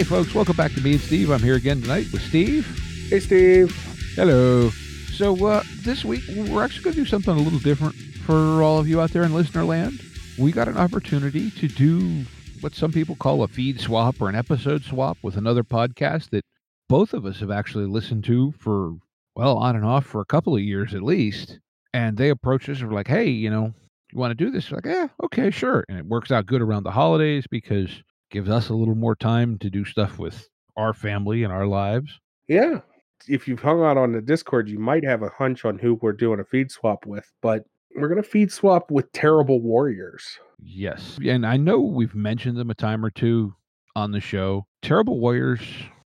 [0.00, 1.30] Hey, folks, welcome back to Me and Steve.
[1.30, 2.66] I'm here again tonight with Steve.
[3.10, 3.70] Hey, Steve.
[4.14, 4.70] Hello.
[4.70, 8.78] So, uh, this week, we're actually going to do something a little different for all
[8.78, 10.00] of you out there in listener land.
[10.38, 12.24] We got an opportunity to do
[12.62, 16.46] what some people call a feed swap or an episode swap with another podcast that
[16.88, 18.94] both of us have actually listened to for,
[19.36, 21.58] well, on and off for a couple of years at least.
[21.92, 23.74] And they approached us and were like, hey, you know,
[24.10, 24.70] you want to do this?
[24.70, 25.84] We're like, yeah, okay, sure.
[25.90, 29.58] And it works out good around the holidays because gives us a little more time
[29.58, 32.18] to do stuff with our family and our lives.
[32.48, 32.80] Yeah.
[33.28, 36.12] If you've hung out on the Discord, you might have a hunch on who we're
[36.12, 37.64] doing a feed swap with, but
[37.94, 40.38] we're going to feed swap with Terrible Warriors.
[40.62, 41.18] Yes.
[41.24, 43.54] And I know we've mentioned them a time or two
[43.94, 44.66] on the show.
[44.80, 45.60] Terrible Warriors,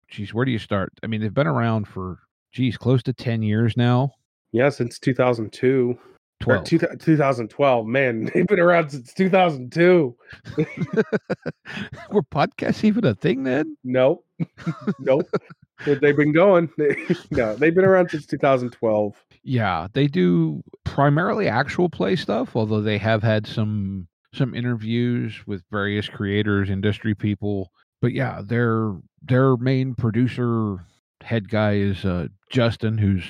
[0.09, 0.93] geez, where do you start?
[1.03, 2.21] I mean, they've been around for,
[2.53, 4.13] geez, close to 10 years now.
[4.53, 5.99] Yeah, since 2002.
[6.65, 7.87] Two, 2012.
[7.87, 10.17] Man, they've been around since 2002.
[12.11, 13.77] Were podcasts even a thing then?
[13.85, 14.25] Nope.
[14.99, 15.29] nope.
[15.85, 16.71] They- They've been going.
[17.31, 19.15] no, they've been around since 2012.
[19.43, 25.63] Yeah, they do primarily actual play stuff, although they have had some some interviews with
[25.71, 27.71] various creators, industry people.
[28.03, 30.77] But yeah, their their main producer
[31.23, 33.25] head guy is uh, Justin, who's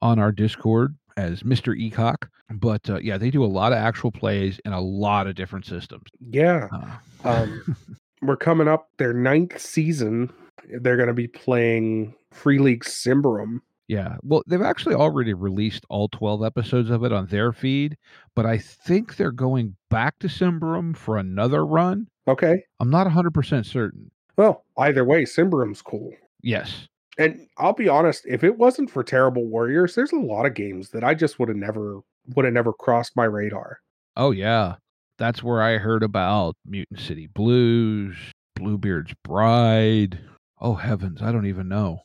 [0.00, 1.74] on our Discord as Mr.
[1.74, 2.28] Ecock.
[2.50, 5.66] But uh, yeah, they do a lot of actual plays in a lot of different
[5.66, 6.04] systems.
[6.20, 6.68] Yeah.
[6.72, 7.76] Uh, Um,
[8.22, 10.32] we're coming up their ninth season.
[10.80, 13.60] They're going to be playing Free League Symbaroum.
[13.88, 14.16] Yeah.
[14.22, 17.96] Well, they've actually already released all 12 episodes of it on their feed,
[18.34, 22.08] but I think they're going back to Symbaroum for another run.
[22.26, 22.64] Okay.
[22.80, 24.10] I'm not 100% certain.
[24.36, 26.12] Well, either way, Symbaroum's cool.
[26.42, 26.88] Yes.
[27.18, 30.90] And I'll be honest, if it wasn't for Terrible Warriors, there's a lot of games
[30.90, 32.00] that I just would have never
[32.34, 33.80] would have never crossed my radar.
[34.16, 34.76] Oh, yeah.
[35.18, 38.16] That's where I heard about Mutant City Blues,
[38.54, 40.18] Bluebeard's Bride.
[40.60, 41.22] Oh, heavens.
[41.22, 42.00] I don't even know.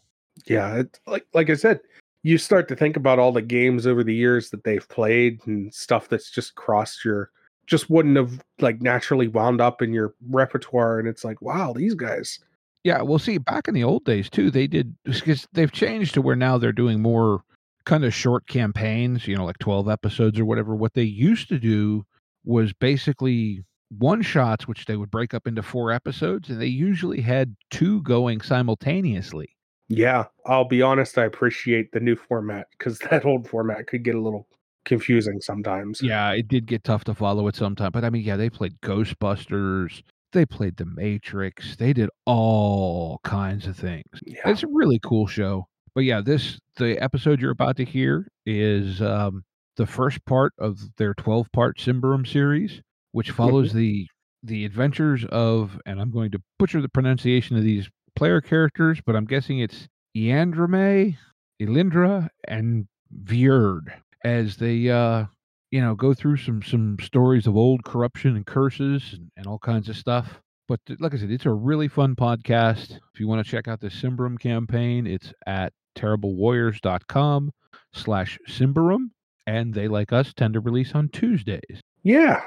[0.46, 1.82] Yeah, like like I said,
[2.24, 5.74] you start to think about all the games over the years that they've played and
[5.74, 7.32] stuff that's just crossed your
[7.68, 11.96] just wouldn't have like naturally wound up in your repertoire and it's like, wow, these
[11.96, 12.40] guys.
[12.84, 13.02] Yeah.
[13.02, 16.36] Well, see, back in the old days, too, they did, because they've changed to where
[16.36, 17.44] now they're doing more
[17.86, 20.76] kind of short campaigns, you know, like 12 episodes or whatever.
[20.76, 22.06] What they used to do
[22.44, 23.64] was basically
[23.98, 28.02] one shots, which they would break up into four episodes, and they usually had two
[28.04, 29.56] going simultaneously.
[29.90, 34.16] Yeah, I'll be honest, I appreciate the new format because that old format could get
[34.16, 34.48] a little
[34.86, 36.02] confusing sometimes.
[36.02, 38.50] Yeah, it did get tough to follow at some time, but I mean, yeah, they
[38.50, 44.06] played Ghostbusters, they played The Matrix, they did all kinds of things.
[44.26, 44.42] Yeah.
[44.46, 45.68] It's a really cool show.
[45.94, 49.44] But yeah, this the episode you're about to hear is um,
[49.78, 52.82] the first part of their 12 part Symbaroum series,
[53.12, 54.08] which follows the
[54.44, 59.16] the adventures of, and I'm going to butcher the pronunciation of these player characters, but
[59.16, 59.88] I'm guessing it's
[60.18, 61.18] Eandrame,
[61.62, 62.88] Elindra, and
[63.26, 63.94] Vierd
[64.24, 65.26] as they uh
[65.72, 69.60] you know go through some some stories of old corruption and curses and, and all
[69.60, 70.40] kinds of stuff.
[70.68, 72.92] But like I said, it's a really fun podcast.
[73.14, 77.52] If you want to check out the Symbaroum campaign, it's at terriblewarriors.com
[77.94, 79.10] slash Symbaroum.
[79.48, 81.82] And they, like us, tend to release on Tuesdays.
[82.04, 82.42] Yeah.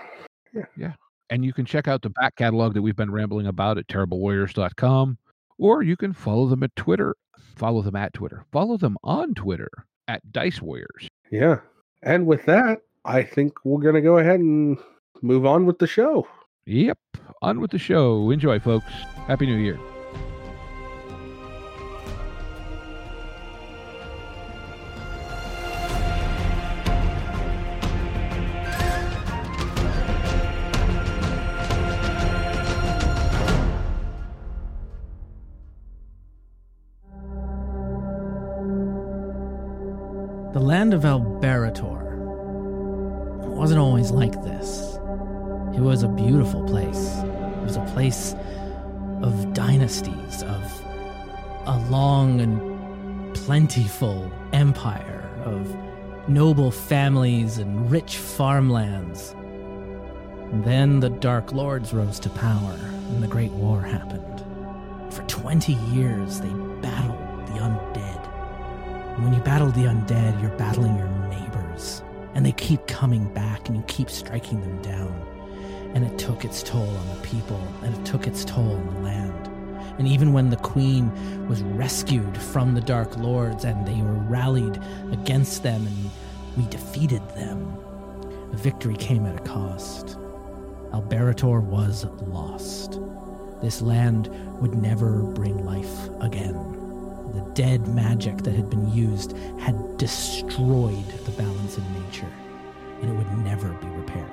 [0.77, 0.95] Yeah.
[1.29, 5.19] And you can check out the back catalog that we've been rambling about at terriblewarriors.com.
[5.59, 7.15] Or you can follow them at Twitter.
[7.56, 8.47] Follow them at Twitter.
[8.53, 9.69] Follow them on Twitter
[10.09, 11.09] at Dice Warriors.
[11.31, 11.61] Yeah.
[12.03, 14.79] And with that, I think we're going to go ahead and
[15.21, 16.27] move on with the show.
[16.65, 16.99] Yep.
[17.43, 18.31] On with the show.
[18.31, 18.91] Enjoy, folks.
[19.27, 19.79] Happy New Year.
[40.55, 42.13] The land of Alberetor
[43.55, 44.99] wasn't always like this.
[45.75, 47.19] It was a beautiful place.
[47.19, 48.35] It was a place
[49.23, 50.83] of dynasties, of
[51.67, 55.75] a long and plentiful empire, of
[56.29, 59.35] noble families and rich farmlands.
[60.53, 62.79] And then the Dark Lords rose to power,
[63.11, 64.45] and the Great War happened.
[65.12, 68.27] For 20 years, they battled the undead.
[69.15, 71.13] And when you battle the undead, you're battling your.
[72.35, 75.13] And they keep coming back, and you keep striking them down.
[75.95, 79.01] And it took its toll on the people, and it took its toll on the
[79.01, 79.51] land.
[79.99, 81.13] And even when the queen
[81.49, 84.81] was rescued from the Dark Lords and they were rallied
[85.13, 86.11] against them and
[86.57, 87.77] we defeated them,
[88.51, 90.17] the victory came at a cost.
[90.93, 93.01] Alberetor was lost.
[93.63, 94.29] This land
[94.61, 96.55] would never bring life again.
[97.33, 102.32] The dead magic that had been used had destroyed the balance in nature,
[103.00, 104.31] and it would never be repaired.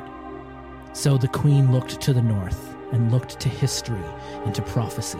[0.94, 4.04] So the queen looked to the north and looked to history
[4.46, 5.20] and to prophecy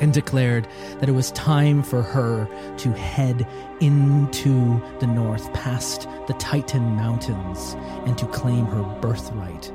[0.00, 0.68] and declared
[1.00, 2.46] that it was time for her
[2.76, 3.46] to head
[3.80, 7.74] into the north past the Titan Mountains
[8.06, 9.72] and to claim her birthright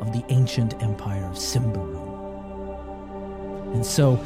[0.00, 2.10] of the ancient empire of Symbaroum.
[3.72, 4.22] And so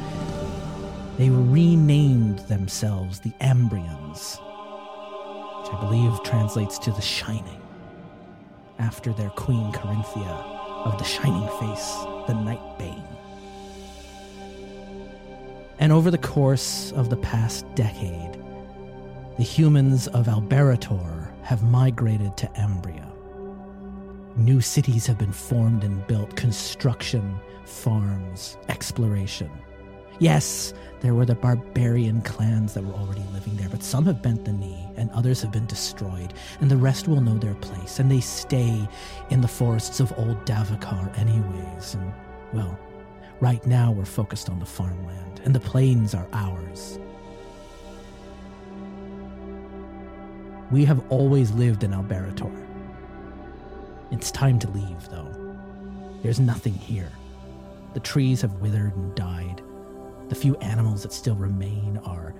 [1.17, 4.41] they renamed themselves the Ambrians,
[5.67, 7.61] which I believe translates to the Shining,
[8.79, 11.95] after their queen Korinthia of the Shining Face,
[12.27, 13.03] the Night Bane.
[15.79, 18.41] And over the course of the past decade,
[19.37, 23.05] the humans of Alberetor have migrated to Ambria.
[24.35, 29.51] New cities have been formed and built, construction, farms, exploration.
[30.19, 34.45] Yes, there were the barbarian clans that were already living there, but some have bent
[34.45, 38.09] the knee and others have been destroyed, and the rest will know their place, and
[38.09, 38.87] they stay
[39.29, 41.93] in the forests of old Davokar anyways.
[41.93, 42.11] And,
[42.51, 42.77] well,
[43.39, 46.99] right now we're focused on the farmland, and the plains are ours.
[50.71, 52.65] We have always lived in Alberetor.
[54.11, 55.55] It's time to leave, though.
[56.23, 57.11] There's nothing here.
[57.93, 59.61] The trees have withered and died.
[60.29, 62.35] The few animals that still remain are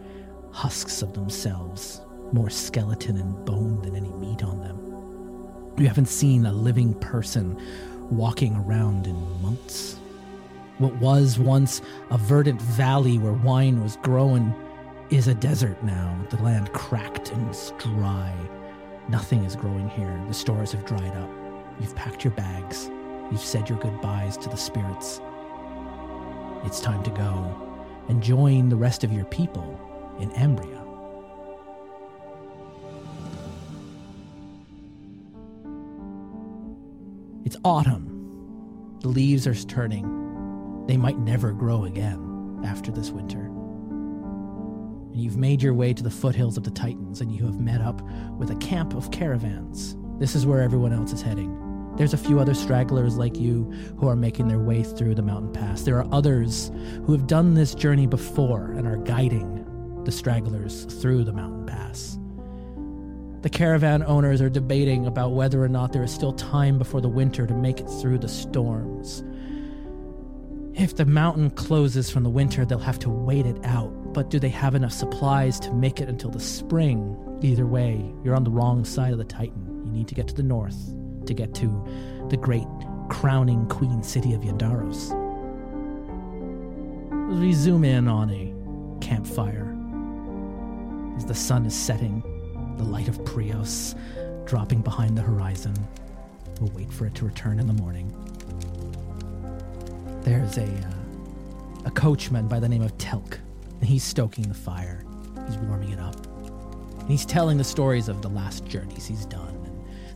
[0.51, 2.01] husks of themselves,
[2.34, 5.74] more skeleton and bone than any meat on them.
[5.78, 7.62] You haven't seen a living person
[8.10, 10.00] walking around in months.
[10.80, 14.54] What was once a verdant valley where wine was growing
[15.10, 16.19] is a desert now.
[16.30, 18.36] The land cracked and is dry.
[19.07, 20.22] Nothing is growing here.
[20.28, 21.30] The stores have dried up.
[21.80, 22.90] You've packed your bags.
[23.31, 25.22] You've said your goodbyes to the spirits.
[26.66, 27.67] It's time to go
[28.09, 29.80] and join the rest of your people
[30.19, 30.83] in Ambria.
[37.45, 38.98] It's autumn.
[39.01, 40.86] The leaves are turning.
[40.88, 43.45] They might never grow again after this winter.
[45.12, 47.81] And you've made your way to the foothills of the Titans and you have met
[47.81, 48.01] up
[48.38, 49.95] with a camp of caravans.
[50.19, 51.67] This is where everyone else is heading.
[51.98, 53.64] There's a few other stragglers like you
[53.98, 55.82] who are making their way through the mountain pass.
[55.82, 56.72] There are others
[57.06, 62.20] who have done this journey before and are guiding the stragglers through the mountain pass.
[63.42, 67.10] The caravan owners are debating about whether or not there is still time before the
[67.10, 69.24] winter to make it through the storms.
[70.76, 74.14] If the mountain closes from the winter, they'll have to wait it out.
[74.14, 77.18] But do they have enough supplies to make it until the spring?
[77.42, 79.82] Either way, you're on the wrong side of the Titan.
[79.84, 80.97] You need to get to the north
[81.28, 81.68] to get to
[82.30, 82.68] the great
[83.10, 85.14] crowning queen city of Yndaros.
[87.40, 88.54] We zoom in on a
[89.04, 89.76] campfire,
[91.18, 92.24] as the sun is setting,
[92.78, 93.96] the light of Prios
[94.46, 95.76] dropping behind the horizon,
[96.60, 98.12] we'll wait for it to return in the morning.
[100.22, 100.92] There's a uh,
[101.86, 103.38] a coachman by the name of Telk,
[103.80, 105.06] and he's stoking the fire.
[105.48, 106.16] He's warming it up.
[107.00, 109.56] And he's telling the stories of the last journeys he's done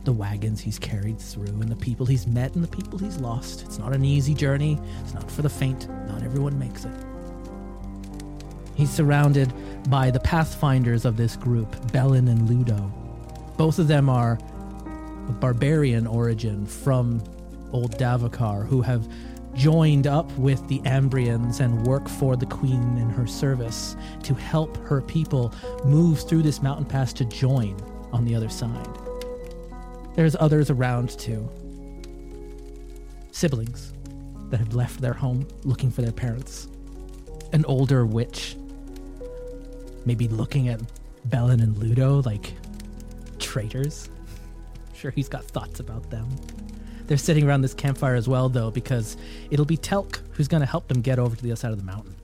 [0.04, 3.62] the wagons he's carried through and the people he's met and the people he's lost.
[3.62, 6.92] It's not an easy journey, it's not for the faint, not everyone makes it.
[8.74, 9.52] He's surrounded
[9.90, 12.92] by the pathfinders of this group, Bellin and Ludo.
[13.56, 14.38] Both of them are
[15.28, 17.22] of barbarian origin from
[17.72, 19.06] old Davokar, who have
[19.54, 24.76] joined up with the Ambrians and work for the queen in her service to help
[24.78, 25.54] her people
[25.84, 27.76] move through this mountain pass to join
[28.12, 29.01] on the other side.
[30.14, 31.48] There's others around too.
[33.30, 33.92] Siblings
[34.50, 36.68] that have left their home looking for their parents.
[37.52, 38.56] An older witch,
[40.04, 40.80] maybe looking at
[41.26, 42.52] Bellin and Ludo like
[43.38, 44.08] traitors.
[44.08, 46.28] I'm Sure, he's got thoughts about them.
[47.06, 49.16] They're sitting around this campfire as well, though, because
[49.50, 51.78] it'll be Telk who's going to help them get over to the other side of
[51.78, 52.14] the mountain.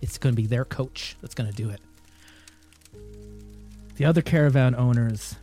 [0.00, 1.80] It's going to be their coach that's going to do it.
[3.96, 5.36] The other caravan owners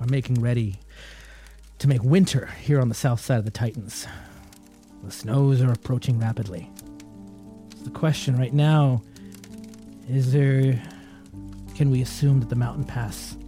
[0.00, 0.80] are making ready
[1.80, 4.06] to make winter here on the south side of the Titans.
[5.02, 6.70] The snows are approaching rapidly.
[7.78, 9.02] So the question right now
[10.08, 10.80] is there.
[11.74, 13.38] Can we assume that the mountain pass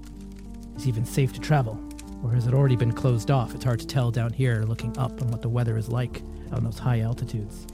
[0.77, 1.79] is even safe to travel?
[2.25, 3.55] Or has it already been closed off?
[3.55, 6.23] It's hard to tell down here looking up on what the weather is like
[6.53, 7.67] on those high altitudes.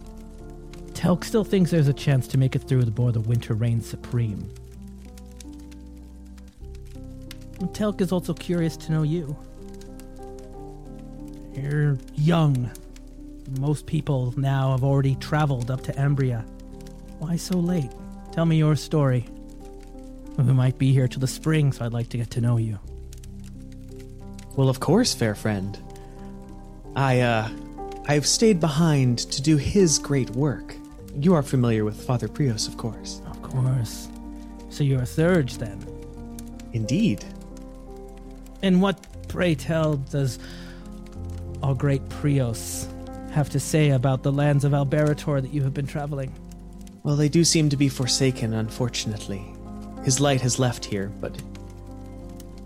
[0.92, 4.52] Telk still thinks there's a chance to make it through before the winter reigns supreme.
[7.72, 9.36] Telk is also curious to know you.
[11.62, 12.70] You're young.
[13.58, 16.44] Most people now have already traveled up to Ambria.
[17.18, 17.90] Why so late?
[18.32, 19.26] Tell me your story.
[20.36, 22.78] We might be here till the spring, so I'd like to get to know you.
[24.54, 25.76] Well, of course, fair friend.
[26.94, 27.48] I, uh,
[28.06, 30.76] I have stayed behind to do his great work.
[31.16, 33.20] You are familiar with Father Prios, of course.
[33.26, 34.08] Of course.
[34.70, 35.84] So you're a Theurg then?
[36.72, 37.24] Indeed.
[38.62, 40.38] And what, pray tell, does
[41.62, 42.86] our great Prios
[43.30, 46.34] have to say about the lands of Alberetor that you have been traveling?
[47.02, 49.44] Well, they do seem to be forsaken, unfortunately.
[50.04, 51.40] His light has left here, but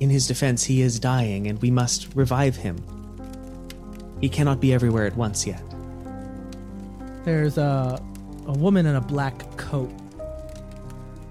[0.01, 2.77] in his defense, he is dying, and we must revive him.
[4.21, 5.63] He cannot be everywhere at once yet.
[7.25, 8.01] There's a,
[8.47, 9.93] a woman in a black coat.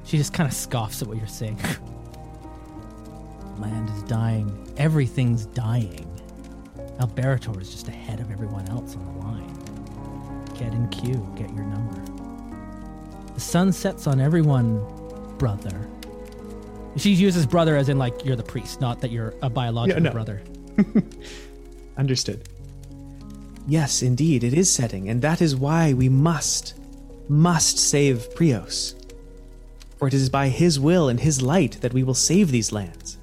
[0.04, 1.60] She just kind of scoffs at what you're saying.
[3.60, 4.74] Land is dying.
[4.78, 6.11] Everything's dying.
[7.02, 10.46] Alberetor is just ahead of everyone else on the line.
[10.58, 12.00] Get in queue, get your number.
[13.34, 14.86] The sun sets on everyone,
[15.38, 15.88] brother.
[16.98, 20.10] She uses brother as in like you're the priest, not that you're a biological Yeah,
[20.10, 20.14] no.
[20.14, 20.42] brother.
[21.98, 22.48] Understood.
[23.68, 26.76] Yes, indeed, it is setting, and that is why we must,
[27.30, 28.96] must save Prios.
[29.98, 33.18] For it is by his will and his light that we will save these lands.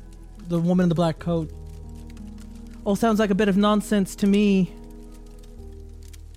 [0.48, 1.50] the woman in the black coat.
[2.88, 4.72] All sounds like a bit of nonsense to me.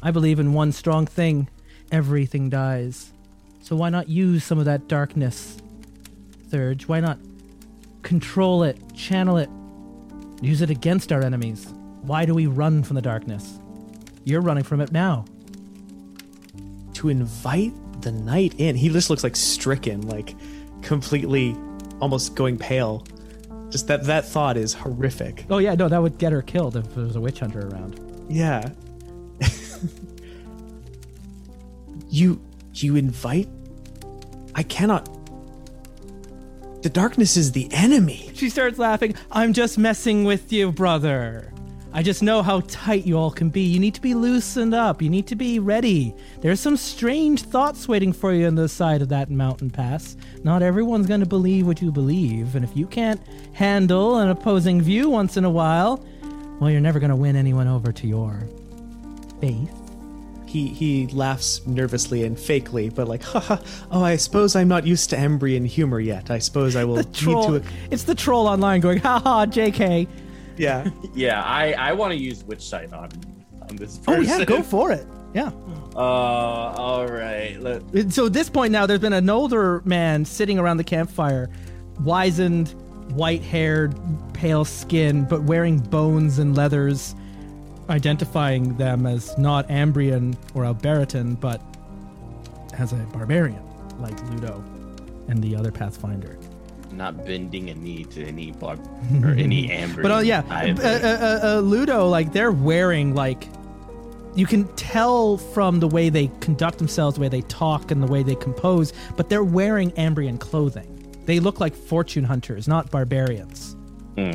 [0.03, 1.47] I believe in one strong thing
[1.93, 3.13] everything dies.
[3.61, 5.55] So why not use some of that darkness,
[6.49, 6.89] Theurg?
[6.89, 7.19] Why not
[8.01, 9.49] control it, channel it,
[10.41, 11.73] use it against our enemies?
[12.01, 13.57] Why do we run from the darkness?
[14.25, 15.23] You're running from it now.
[16.95, 20.35] To invite the night in, he just looks like stricken, like
[20.81, 21.55] completely
[22.01, 23.05] almost going pale.
[23.71, 25.45] Just that that thought is horrific.
[25.49, 27.99] Oh, yeah, no, that would get her killed if there was a witch hunter around.
[28.29, 28.69] Yeah.
[32.09, 32.41] you
[32.73, 33.47] you invite
[34.55, 35.07] I cannot
[36.81, 38.31] The darkness is the enemy.
[38.33, 39.15] She starts laughing.
[39.31, 41.50] I'm just messing with you, brother.
[41.93, 43.61] I just know how tight you all can be.
[43.61, 45.01] You need to be loosened up.
[45.01, 46.15] You need to be ready.
[46.39, 50.15] There's some strange thoughts waiting for you on the side of that mountain pass.
[50.43, 53.19] Not everyone's going to believe what you believe, and if you can't
[53.53, 56.05] handle an opposing view once in a while,
[56.61, 58.47] well, you're never going to win anyone over to your
[59.41, 59.77] faith.
[60.45, 63.57] He he laughs nervously and fakely, but like, haha,
[63.89, 66.29] oh, I suppose I'm not used to Ambrian humor yet.
[66.29, 70.07] I suppose I will The need to It's the troll online going, haha, JK.
[70.61, 70.89] Yeah.
[71.15, 73.09] Yeah, I I want to use witch sight on
[73.67, 74.39] on this Oh, person.
[74.39, 75.05] yeah, go for it.
[75.33, 75.51] Yeah.
[75.93, 77.59] Uh, all right.
[77.59, 81.49] Let, So at this point now, there's been an older man sitting around the campfire,
[81.99, 82.69] wizened,
[83.13, 83.93] white-haired,
[84.33, 87.13] pale skin, but wearing bones and leathers,
[87.89, 91.61] identifying them as not Ambrian or Alberitan, but
[92.77, 93.61] as a barbarian,
[93.99, 94.63] like Ludo
[95.27, 96.37] and the other Pathfinder.
[96.91, 98.79] Not bending a knee to any bug
[99.23, 100.01] or any amber.
[100.01, 103.47] But uh, yeah, uh, uh, uh, uh, Ludo, like they're wearing like
[104.35, 108.07] you can tell from the way they conduct themselves, the way they talk, and the
[108.07, 110.87] way they compose, but they're wearing Ambrian clothing.
[111.25, 113.75] They look like fortune hunters, not barbarians.
[114.17, 114.31] Hmm.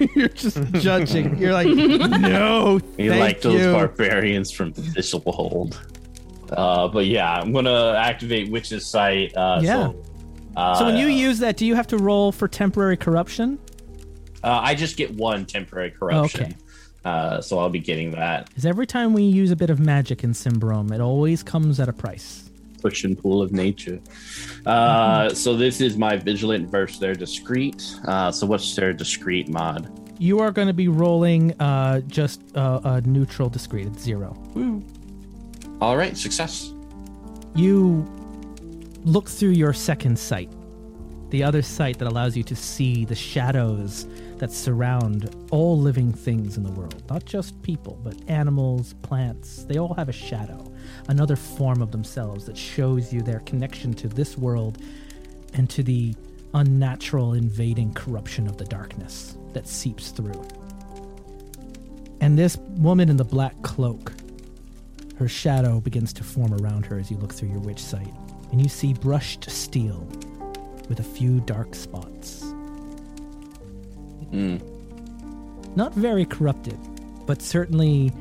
[0.14, 1.36] You're just judging.
[1.38, 1.66] You're like,
[2.20, 3.72] no, You like those you.
[3.72, 5.76] barbarians from Thistlehold.
[6.52, 9.36] Uh, but yeah, I'm gonna activate Witch's Sight.
[9.36, 9.88] Uh, Yeah.
[9.90, 10.04] So,
[10.58, 13.58] uh, so when you use that, do you have to roll for temporary corruption?
[14.44, 16.44] uh, I just get one temporary corruption.
[16.44, 16.56] Okay.
[17.04, 20.24] Uh, so I'll be getting that Because every time we use a bit of magic
[20.24, 22.50] in Symbaroum, it always comes at a price.
[22.82, 23.98] push and pull of nature.
[24.66, 27.82] Uh, so this is my vigilant versus their discreet.
[28.06, 29.88] Uh, so what's their discreet mod?
[30.20, 34.36] You are going to be rolling uh, just uh, a neutral discreet at zero.
[35.80, 36.72] All right, success.
[37.54, 38.04] You
[39.04, 40.50] look through your second sight,
[41.30, 44.06] the other sight that allows you to see the shadows
[44.38, 47.02] that surround all living things in the world.
[47.10, 49.64] Not just people, but animals, plants.
[49.64, 50.72] They all have a shadow,
[51.08, 54.78] another form of themselves that shows you their connection to this world
[55.54, 56.14] and to the
[56.54, 60.46] unnatural, invading corruption of the darkness that seeps through.
[62.20, 64.12] And this woman in the black cloak,
[65.18, 68.12] her shadow begins to form around her as you look through your witch sight,
[68.50, 70.06] and you see brushed steel
[70.88, 72.42] with a few dark spots.
[74.32, 74.62] Mm.
[75.76, 76.78] Not very corrupted,
[77.26, 78.12] but certainly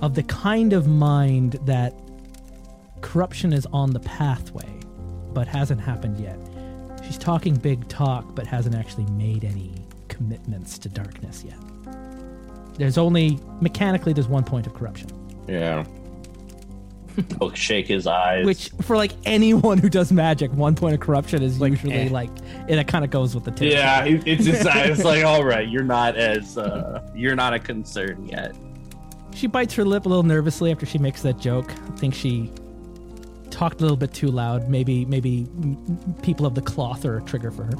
[0.00, 1.94] of the kind of mind that
[3.00, 4.68] corruption is on the pathway,
[5.32, 6.38] but hasn't happened yet.
[7.04, 9.72] She's talking big talk, but hasn't actually made any
[10.08, 11.56] commitments to darkness yet.
[12.74, 15.08] There's only mechanically there's one point of corruption,
[15.48, 15.84] Yeah.
[17.38, 18.44] He'll shake his eyes.
[18.46, 22.08] which for like anyone who does magic, one point of corruption is Like, usually eh.
[22.10, 22.30] like
[22.68, 23.72] it kind of goes with the territory.
[23.80, 27.58] yeah, it- it's just it's like all right, you're not as uh, you're not a
[27.58, 28.54] concern yet.
[29.34, 31.70] She bites her lip a little nervously after she makes that joke.
[31.72, 32.50] I think she
[33.50, 34.68] talked a little bit too loud.
[34.68, 37.74] Maybe maybe m- m- people of the cloth are a trigger for her.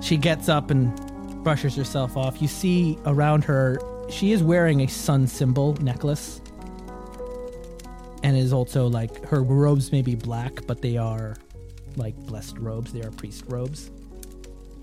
[0.00, 0.94] She gets up and
[1.42, 2.40] brushes herself off.
[2.42, 3.78] You see around her,
[4.10, 6.40] she is wearing a sun symbol necklace.
[8.22, 11.36] And is also like her robes may be black, but they are
[11.96, 12.92] like blessed robes.
[12.92, 13.90] They are priest robes.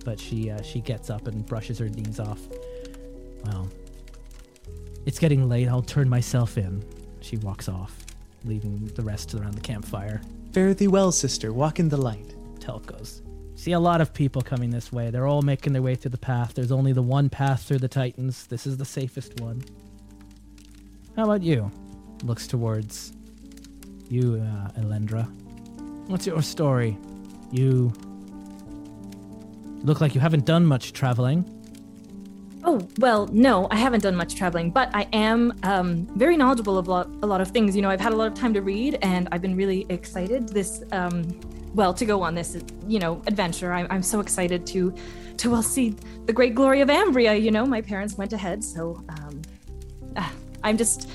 [0.05, 2.39] But she uh, she gets up and brushes her knees off.
[3.45, 3.69] Well,
[5.05, 5.67] it's getting late.
[5.67, 6.83] I'll turn myself in.
[7.21, 8.05] She walks off,
[8.45, 10.21] leaving the rest around the campfire.
[10.51, 11.51] Fare thee well, sister.
[11.51, 12.35] Walk in the light.
[12.59, 13.21] Telk goes.
[13.55, 15.09] See a lot of people coming this way.
[15.09, 16.53] They're all making their way through the path.
[16.53, 18.47] There's only the one path through the Titans.
[18.47, 19.63] This is the safest one.
[21.15, 21.71] How about you?
[22.23, 23.13] Looks towards
[24.13, 25.25] you, uh, Elendra.
[26.07, 26.97] What's your story?
[27.51, 27.91] You
[29.83, 31.49] look like you haven't done much traveling.
[32.65, 36.87] Oh, well, no, I haven't done much traveling, but I am um, very knowledgeable of
[36.87, 37.75] a lot, of things.
[37.75, 40.47] You know, I've had a lot of time to read, and I've been really excited
[40.49, 41.39] this, um,
[41.73, 43.73] well, to go on this, you know, adventure.
[43.73, 44.93] I'm, I'm so excited to,
[45.37, 47.41] to well, see the great glory of Ambria.
[47.41, 49.41] You know, my parents went ahead, so um,
[50.15, 50.31] ah,
[50.63, 51.09] I'm just,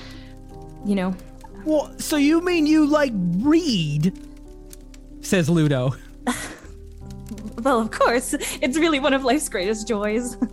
[0.85, 1.15] you know,
[1.63, 2.01] What?
[2.01, 4.17] So you mean you like read?
[5.21, 5.93] Says Ludo.
[7.63, 10.37] well, of course, it's really one of life's greatest joys.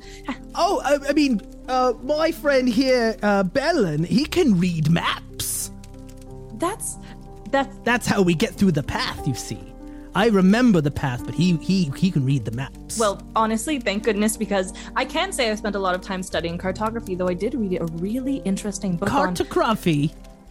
[0.58, 5.70] Oh, I, I mean, uh, my friend here, uh, Bellin, he can read maps.
[6.54, 6.96] That's,
[7.50, 9.60] that's That's how we get through the path, you see.
[10.14, 12.98] I remember the path, but he he he can read the maps.
[12.98, 16.56] Well, honestly, thank goodness, because I can say I've spent a lot of time studying
[16.56, 19.34] cartography, though I did read a really interesting book on.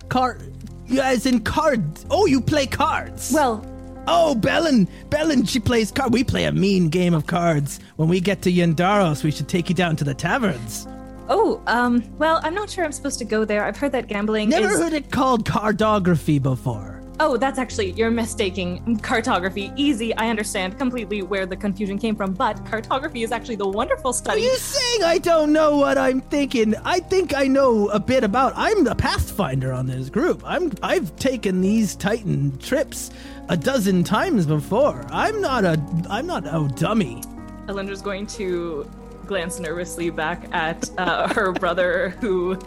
[0.10, 0.42] Card,
[0.88, 2.06] yeah, as in cards.
[2.10, 3.32] Oh, you play cards.
[3.34, 3.66] Well,
[4.08, 4.88] oh, Bellin.
[5.10, 6.14] Bellin, she plays card.
[6.14, 7.80] We play a mean game of cards.
[7.96, 10.88] When we get to Yndaros, we should take you down to the taverns.
[11.28, 13.66] oh, um, well, I'm not sure I'm supposed to go there.
[13.66, 14.80] I've heard that gambling Never is.
[14.80, 17.02] heard it called cardography before.
[17.20, 19.72] Oh, that's actually you're mistaking cartography.
[19.78, 24.12] Easy, I understand completely where the confusion came from, but cartography is actually the wonderful
[24.12, 24.42] study.
[24.42, 26.76] Are you saying I don't know what I'm thinking?
[26.84, 28.52] I think I know a bit about.
[28.56, 30.42] I'm the pathfinder on this group.
[30.46, 33.12] I'm I've taken these Titan trips
[33.48, 35.06] a dozen times before.
[35.10, 37.22] I'm not a I'm not a dummy.
[37.68, 38.90] Elendra's going to
[39.26, 42.58] glance nervously back at uh, her brother, who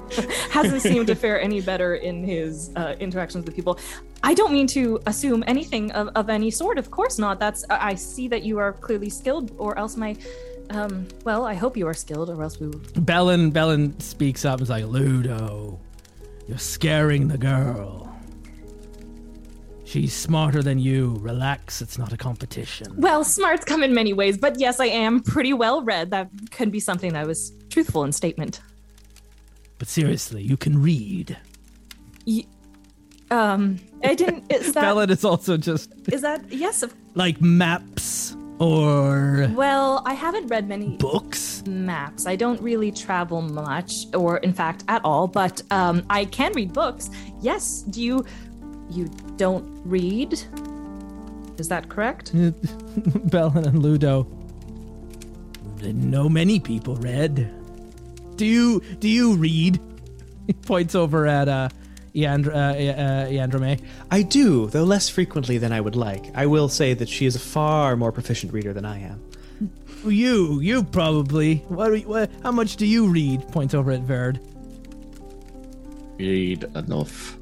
[0.50, 3.78] hasn't seemed to fare any better in his uh, interactions with people.
[4.22, 6.78] I don't mean to assume anything of, of any sort.
[6.78, 7.38] Of course not.
[7.38, 10.16] That's I see that you are clearly skilled, or else my,
[10.70, 12.68] um, well, I hope you are skilled, or else we.
[13.00, 15.78] Bellin Bellin speaks up and is like, Ludo,
[16.48, 18.07] you're scaring the girl.
[19.88, 21.16] She's smarter than you.
[21.20, 22.88] Relax, it's not a competition.
[22.98, 26.10] Well, smarts come in many ways, but yes, I am pretty well read.
[26.10, 28.60] That could be something that was truthful in statement.
[29.78, 31.38] But seriously, you can read.
[33.30, 34.52] Um, I didn't.
[34.52, 34.82] Is that?
[34.82, 36.44] Bellin is also just is that?
[36.52, 36.82] Yes.
[36.82, 41.62] Of, like maps or well, I haven't read many books.
[41.66, 42.26] maps.
[42.26, 45.28] I don't really travel much, or in fact, at all.
[45.28, 47.08] But um, I can read books.
[47.40, 47.84] Yes.
[47.88, 48.26] Do you?
[48.90, 50.32] You don't read?
[51.58, 52.32] Is that correct?
[53.30, 54.24] Bellin and Ludo.
[55.76, 57.54] Didn't know many people read.
[58.36, 59.80] Do you do you read?
[60.46, 61.68] He points over at uh
[62.14, 63.76] Yandr- uh, uh,
[64.10, 66.30] I do, though less frequently than I would like.
[66.34, 69.22] I will say that she is a far more proficient reader than I am.
[70.04, 71.56] You, you probably.
[71.68, 72.30] What, what?
[72.42, 73.46] How much do you read?
[73.48, 74.40] Points over at Verd.
[76.18, 77.37] Read enough.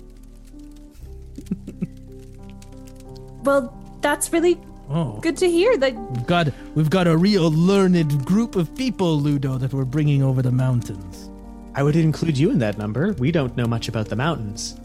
[3.44, 5.76] Well, that's really Oh, good to hear.
[5.76, 10.22] That we've got we've got a real learned group of people, Ludo, that we're bringing
[10.22, 11.28] over the mountains.
[11.74, 13.12] I would include you in that number.
[13.14, 14.76] We don't know much about the mountains.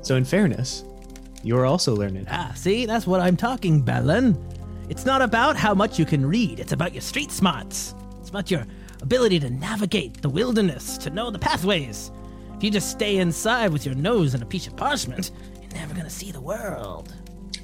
[0.00, 0.84] So, in fairness,
[1.42, 2.26] you're also learned.
[2.30, 4.36] Ah, see, that's what I'm talking, Bellin.
[4.88, 7.94] It's not about how much you can read, it's about your street smarts.
[8.20, 8.66] It's about your
[9.02, 12.10] ability to navigate the wilderness, to know the pathways.
[12.56, 15.94] If you just stay inside with your nose in a piece of parchment, you're never
[15.94, 17.14] gonna see the world.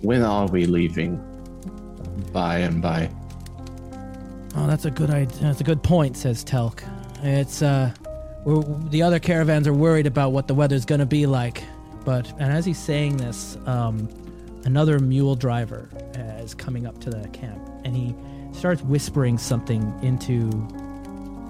[0.03, 1.16] When are we leaving?
[2.33, 3.11] By and by.
[4.57, 5.38] Oh, that's a good idea.
[5.40, 6.83] That's a good point, says Telk.
[7.23, 7.92] It's uh,
[8.44, 11.62] we're, the other caravans are worried about what the weather's gonna be like.
[12.05, 14.09] But and as he's saying this, um,
[14.64, 18.14] another mule driver uh, is coming up to the camp, and he
[18.53, 20.49] starts whispering something into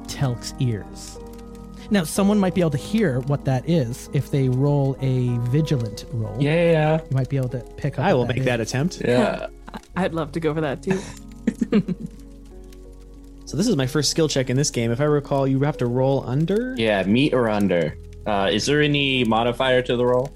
[0.06, 1.17] Telk's ears.
[1.90, 6.04] Now, someone might be able to hear what that is if they roll a vigilant
[6.12, 6.36] roll.
[6.38, 6.70] Yeah.
[6.72, 7.00] yeah.
[7.08, 8.04] You might be able to pick up.
[8.04, 8.44] I what will make is.
[8.44, 9.00] that attempt.
[9.04, 9.46] Yeah.
[9.96, 11.00] I'd love to go for that too.
[13.48, 14.90] So this is my first skill check in this game.
[14.90, 16.74] If I recall, you have to roll under.
[16.76, 17.96] Yeah, meet or under.
[18.26, 20.30] Uh, is there any modifier to the roll?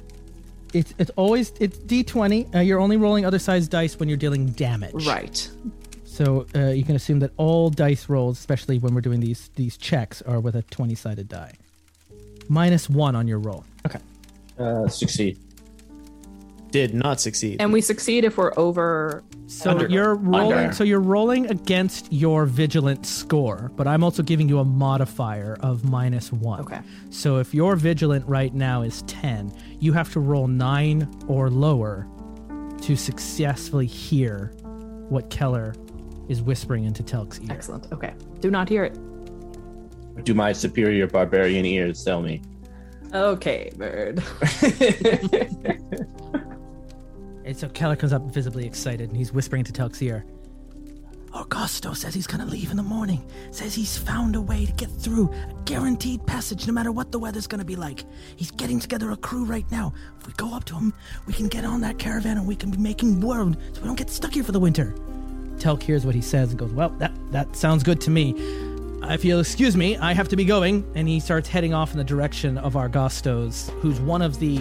[0.73, 2.55] It's it's always it's d20.
[2.55, 5.07] Uh, you're only rolling other size dice when you're dealing damage.
[5.07, 5.47] right.
[6.13, 9.79] So uh, you can assume that all dice rolls, especially when we're doing these these
[9.79, 11.55] checks, are with a 20 sided die.
[12.51, 13.65] Minus one on your roll.
[13.87, 13.99] Okay.
[14.59, 15.39] Uh, succeed.
[16.71, 17.63] Did not succeed.
[17.63, 19.25] And we succeed if we're over.
[19.47, 19.89] So Under.
[19.89, 20.59] you're rolling.
[20.59, 20.73] Under.
[20.75, 25.89] So you're rolling against your vigilant score, but I'm also giving you a modifier of
[25.89, 26.61] minus one.
[26.61, 26.81] Okay.
[27.09, 32.07] So if your vigilant right now is 10, you have to roll nine or lower
[32.83, 34.53] to successfully hear
[35.09, 35.75] what Keller
[36.29, 37.49] is whispering into Telk's ear.
[37.51, 37.93] Excellent.
[37.93, 38.15] Okay.
[38.41, 38.99] Do not hear it.
[40.25, 42.43] Do my superior barbarian ears tell me?
[43.15, 44.23] Okay, bird.
[47.45, 50.25] And so Keller comes up visibly excited and he's whispering to Telk's ear.
[51.33, 53.25] Augusto says he's gonna leave in the morning.
[53.51, 55.31] Says he's found a way to get through.
[55.31, 58.05] A guaranteed passage no matter what the weather's gonna be like.
[58.37, 59.95] He's getting together a crew right now.
[60.21, 60.93] If we go up to him,
[61.27, 63.99] we can get on that caravan and we can be making world so we don't
[63.99, 64.95] get stuck here for the winter.
[65.59, 68.35] Telk hears what he says and goes, Well, that, that sounds good to me.
[69.05, 70.91] If you'll excuse me, I have to be going.
[70.95, 74.61] And he starts heading off in the direction of Argostos, who's one of the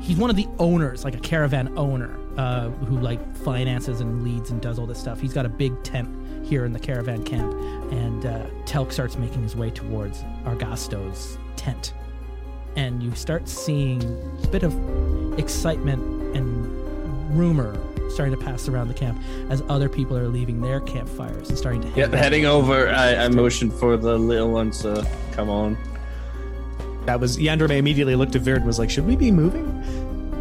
[0.00, 4.50] he's one of the owners, like a caravan owner, uh, who like finances and leads
[4.50, 5.20] and does all this stuff.
[5.20, 6.08] He's got a big tent
[6.46, 7.52] here in the caravan camp,
[7.92, 11.92] and uh, Telk starts making his way towards Argostos' tent,
[12.76, 14.02] and you start seeing
[14.42, 16.02] a bit of excitement
[16.36, 17.78] and rumor
[18.10, 21.80] starting to pass around the camp as other people are leaving their campfires and starting
[21.82, 22.20] to head Yep, back.
[22.22, 22.88] heading over.
[22.90, 25.76] I, I motioned for the little ones to come on.
[27.06, 29.66] that was Yandrome immediately looked at Verd and was like, "Should we be moving?"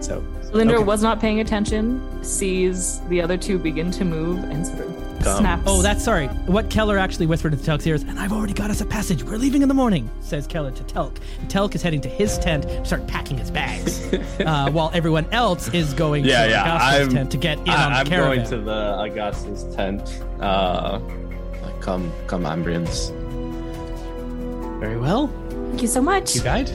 [0.01, 0.84] So Linder Okay.
[0.84, 5.38] was not paying attention, sees the other two begin to move, and sort of Come.
[5.39, 5.63] snaps.
[5.65, 6.27] Oh, that's sorry.
[6.27, 9.23] What Keller actually whispered to Telk's ears, and I've already got us a passage.
[9.23, 11.17] We're leaving in the morning, says Keller to Telk.
[11.39, 15.25] And Telk is heading to his tent to start packing his bags, uh, while everyone
[15.32, 17.95] else is going Yeah, to yeah, Augusto's I'm- tent to get in on I, the
[17.99, 18.36] I'm caravan.
[18.38, 20.23] going to the Augustus tent.
[20.39, 20.99] Uh,
[21.82, 23.10] come, come, Ambrians.
[24.79, 25.27] very well.
[25.49, 26.36] Thank you so much.
[26.36, 26.69] You guide.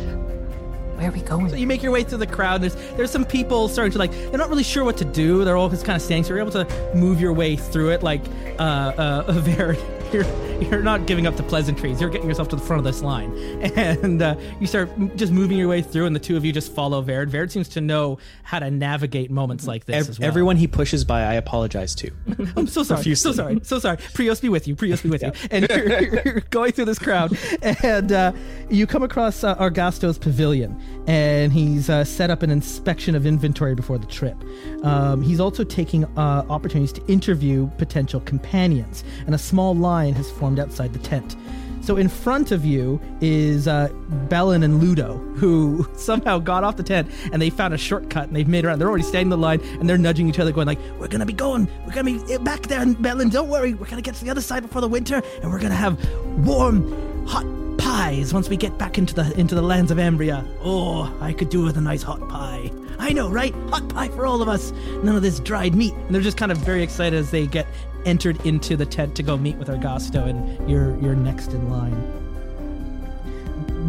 [0.97, 1.49] Where are we going?
[1.49, 2.63] So you make your way through the crowd.
[2.63, 5.45] There's there's some people starting to like they're not really sure what to do.
[5.45, 6.25] They're all just kind of standing.
[6.25, 8.23] So you're able to move your way through it like
[8.59, 9.79] uh uh very
[10.13, 10.25] you're
[10.71, 12.01] you're not giving up the pleasantries.
[12.01, 13.33] You're getting yourself to the front of this line,
[13.77, 16.07] and uh, you start m- just moving your way through.
[16.07, 17.31] And the two of you just follow Verd.
[17.31, 20.29] Verd seems to know how to navigate moments like this Ev- well.
[20.29, 22.11] Everyone he pushes by, I apologize to.
[22.57, 22.99] I'm so sorry.
[22.99, 23.33] Profusely.
[23.33, 23.61] So sorry.
[23.63, 23.97] So sorry.
[23.97, 24.77] Prios be with you.
[24.77, 25.33] Prios be with you.
[25.51, 28.33] And you're, you're, you're going through this crowd, and uh,
[28.71, 33.75] you come across uh, Argasto's pavilion, and he's uh, set up an inspection of inventory
[33.75, 34.37] before the trip.
[34.85, 40.31] Um, he's also taking uh, opportunities to interview potential companions, and a small line has
[40.31, 41.37] formed outside the tent.
[41.85, 43.91] So in front of you is uh,
[44.31, 48.49] and Ludo, who somehow got off the tent and they found a shortcut and they've
[48.49, 48.79] made around.
[48.79, 51.27] They're already standing in the line and they're nudging each other, going like, "We're gonna
[51.27, 51.69] be going.
[51.87, 53.29] We're gonna be back there, and Bellin.
[53.29, 53.75] Don't worry.
[53.75, 55.99] We're gonna get to the other side before the winter, and we're gonna have
[56.47, 57.45] warm, hot
[57.77, 60.49] pies once we get back into the into the lands of Ambria.
[60.63, 62.73] Oh, I could do with a nice hot pie.
[62.99, 63.55] I know, right?
[63.69, 64.73] Hot pie for all of us.
[65.03, 65.93] None of this dried meat.
[65.93, 67.67] And they're just kind of very excited as they get
[68.05, 71.97] entered into the tent to go meet with Argasto, and you're you're next in line.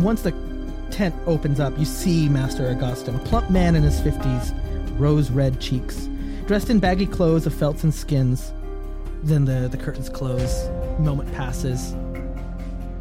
[0.01, 0.33] Once the
[0.91, 4.53] tent opens up, you see Master Argasto, a plump man in his fifties,
[4.97, 6.07] rose red cheeks,
[6.47, 8.51] dressed in baggy clothes of felts and skins.
[9.23, 10.69] Then the, the curtains close.
[10.99, 11.95] Moment passes.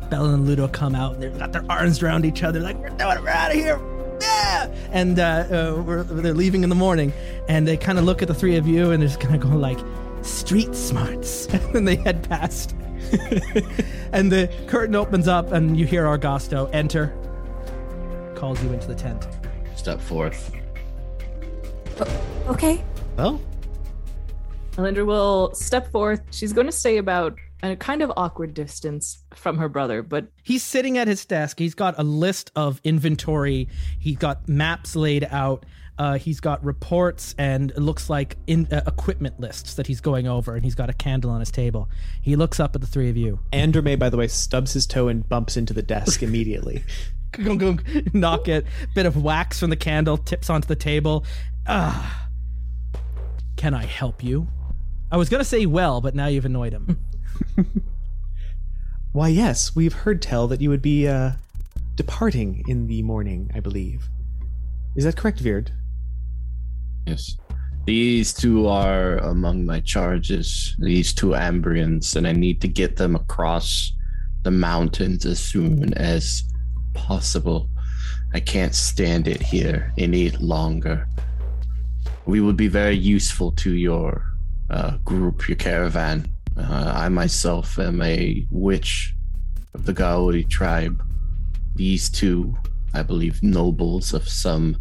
[0.08, 1.20] Bella and Ludo come out.
[1.20, 3.78] They've got their arms around each other, like, we're doing we're out of here.
[4.20, 4.74] Yeah!
[4.90, 7.12] And uh, uh, they're leaving in the morning.
[7.48, 9.40] And they kind of look at the three of you and they're just kind of
[9.42, 9.78] going, like,
[10.24, 11.46] street smarts.
[11.52, 12.74] and then they head past.
[14.12, 17.14] and the curtain opens up and you hear Argasto enter,
[18.34, 19.28] calls you into the tent.
[19.76, 20.52] Step forth.
[22.46, 22.82] Okay.
[23.16, 23.40] Well,
[24.72, 26.20] Alindra will step forth.
[26.30, 30.62] She's going to stay about a kind of awkward distance from her brother, but He's
[30.62, 31.58] sitting at his desk.
[31.58, 33.68] He's got a list of inventory.
[33.98, 35.64] He's got maps laid out.
[35.96, 40.26] Uh, he's got reports and it looks like in uh, equipment lists that he's going
[40.26, 41.88] over, and he's got a candle on his table.
[42.20, 43.38] He looks up at the three of you.
[43.52, 46.82] Androme, by the way, stubs his toe and bumps into the desk immediately.
[48.12, 48.66] Knock it.
[48.94, 51.24] Bit of wax from the candle tips onto the table.
[51.66, 52.28] Ah.
[53.56, 54.48] Can I help you?
[55.10, 56.98] I was gonna say well, but now you've annoyed him.
[59.12, 61.32] Why, yes, we've heard tell that you would be uh,
[61.94, 64.08] departing in the morning, I believe.
[64.96, 65.68] Is that correct, Veerd?
[67.06, 67.36] Yes.
[67.86, 73.14] These two are among my charges, these two Ambrians, and I need to get them
[73.14, 73.92] across
[74.42, 76.44] the mountains as soon as
[76.94, 77.68] possible.
[78.32, 81.06] I can't stand it here any longer.
[82.26, 84.24] We would be very useful to your
[84.70, 86.30] uh, group, your caravan.
[86.56, 89.14] Uh, I myself am a witch
[89.74, 91.04] of the Gaori tribe.
[91.76, 92.56] These two,
[92.94, 94.78] I believe, nobles of some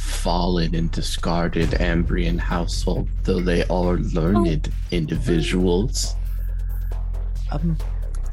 [0.00, 6.14] fallen and discarded Ambrian household, though they are learned individuals.
[7.52, 7.76] Um,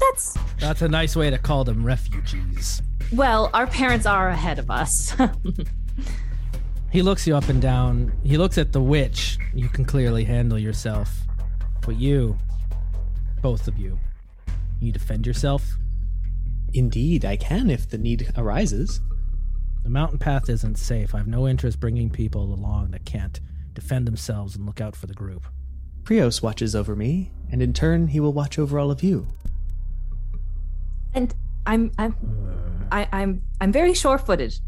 [0.00, 2.82] that's That's a nice way to call them refugees.
[3.12, 5.14] well, our parents are ahead of us.
[6.90, 8.12] He looks you up and down.
[8.24, 9.36] He looks at the witch.
[9.52, 11.20] You can clearly handle yourself.
[11.82, 12.38] But you,
[13.42, 13.98] both of you,
[14.80, 15.76] you defend yourself?
[16.72, 19.00] indeed, I can if the need arises.
[19.88, 21.14] The mountain path isn't safe.
[21.14, 23.40] I have no interest bringing people along that can't
[23.72, 25.46] defend themselves and look out for the group.
[26.02, 29.26] Prios watches over me, and in turn, he will watch over all of you.
[31.14, 32.14] and I'm I'm
[32.92, 34.58] I, I'm I'm very sure-footed.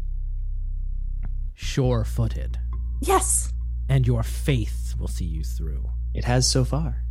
[1.53, 2.57] Sure footed.
[3.01, 3.53] Yes.
[3.89, 5.87] And your faith will see you through.
[6.15, 7.03] It has so far.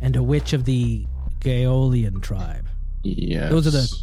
[0.00, 1.06] And a witch of the
[1.40, 2.68] Gaolian tribe.
[3.02, 3.50] Yes.
[3.50, 3.96] Those are the-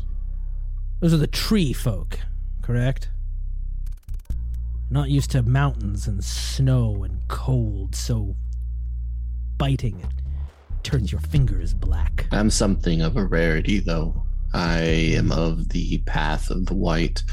[0.99, 2.19] Those are the tree folk,
[2.61, 3.11] correct?
[4.89, 8.35] Not used to mountains and snow and cold, so
[9.57, 10.25] biting it
[10.83, 12.27] turns your fingers black.
[12.31, 14.23] I'm something of a rarity, though.
[14.53, 17.23] I am of the path of the white,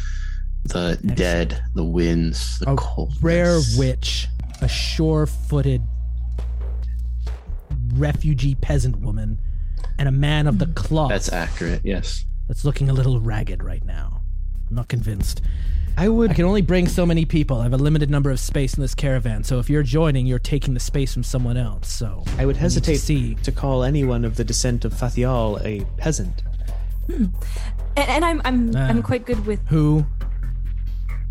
[0.65, 3.15] the dead, the winds, the A cold.
[3.21, 4.27] rare witch,
[4.61, 5.83] a sure footed
[7.95, 9.41] refugee peasant woman,
[9.99, 10.73] and a man of the hmm.
[10.73, 11.83] cloth That's accurate.
[11.85, 12.25] Yes.
[12.49, 14.23] that's looking a little ragged right now.
[14.69, 15.43] I'm not convinced.
[15.97, 16.31] I would.
[16.31, 17.59] I can only bring so many people.
[17.61, 20.39] I have a limited number of space in this caravan, so if you're joining, you're
[20.39, 21.89] taking the space from someone else.
[21.89, 23.35] So I would need to hesitate see.
[23.37, 26.43] to call anyone of the descent of Fathial a peasant.
[27.09, 27.33] And,
[27.97, 28.89] and I'm I'm Ah.
[28.89, 30.07] I'm quite good with Who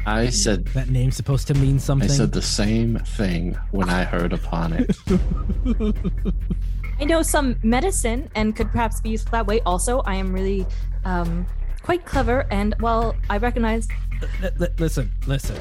[0.06, 2.06] I said that name's supposed to mean something.
[2.10, 2.26] I something.
[2.28, 4.98] said the same thing when I heard upon it.
[7.00, 9.62] I know some medicine and could perhaps be used that way.
[9.62, 10.66] Also, I am really
[11.06, 11.46] um,
[11.84, 13.88] quite clever, and while I recognize
[14.42, 15.58] Li- li- listen, listen.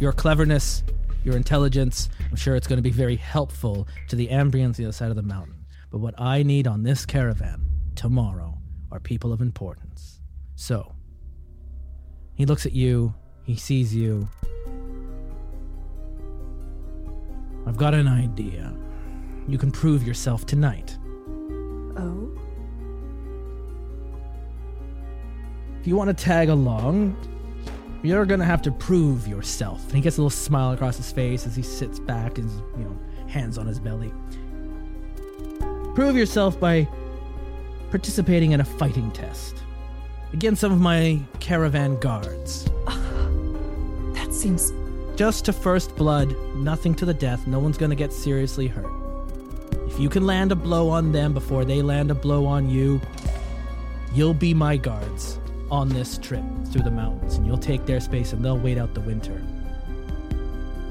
[0.00, 0.82] Your cleverness,
[1.24, 4.84] your intelligence, I'm sure it's going to be very helpful to the Ambrians on the
[4.86, 5.64] other side of the mountain.
[5.90, 8.58] But what I need on this caravan tomorrow
[8.90, 10.20] are people of importance.
[10.56, 10.94] So,
[12.34, 13.14] he looks at you,
[13.44, 14.28] he sees you.
[17.66, 18.74] I've got an idea.
[19.46, 20.96] You can prove yourself tonight.
[21.96, 22.36] oh
[25.82, 27.16] If you want to tag along,
[28.02, 29.84] you're gonna have to prove yourself.
[29.86, 32.84] And he gets a little smile across his face as he sits back and you
[32.84, 34.12] know, hands on his belly.
[35.96, 36.86] Prove yourself by
[37.90, 39.56] participating in a fighting test
[40.32, 42.64] against some of my caravan guards.
[42.86, 44.72] that seems
[45.16, 47.48] Just to first blood, nothing to the death.
[47.48, 48.92] No one's gonna get seriously hurt.
[49.88, 53.00] If you can land a blow on them before they land a blow on you,
[54.14, 55.40] you'll be my guards
[55.72, 58.92] on this trip through the mountains, and you'll take their space and they'll wait out
[58.92, 59.42] the winter.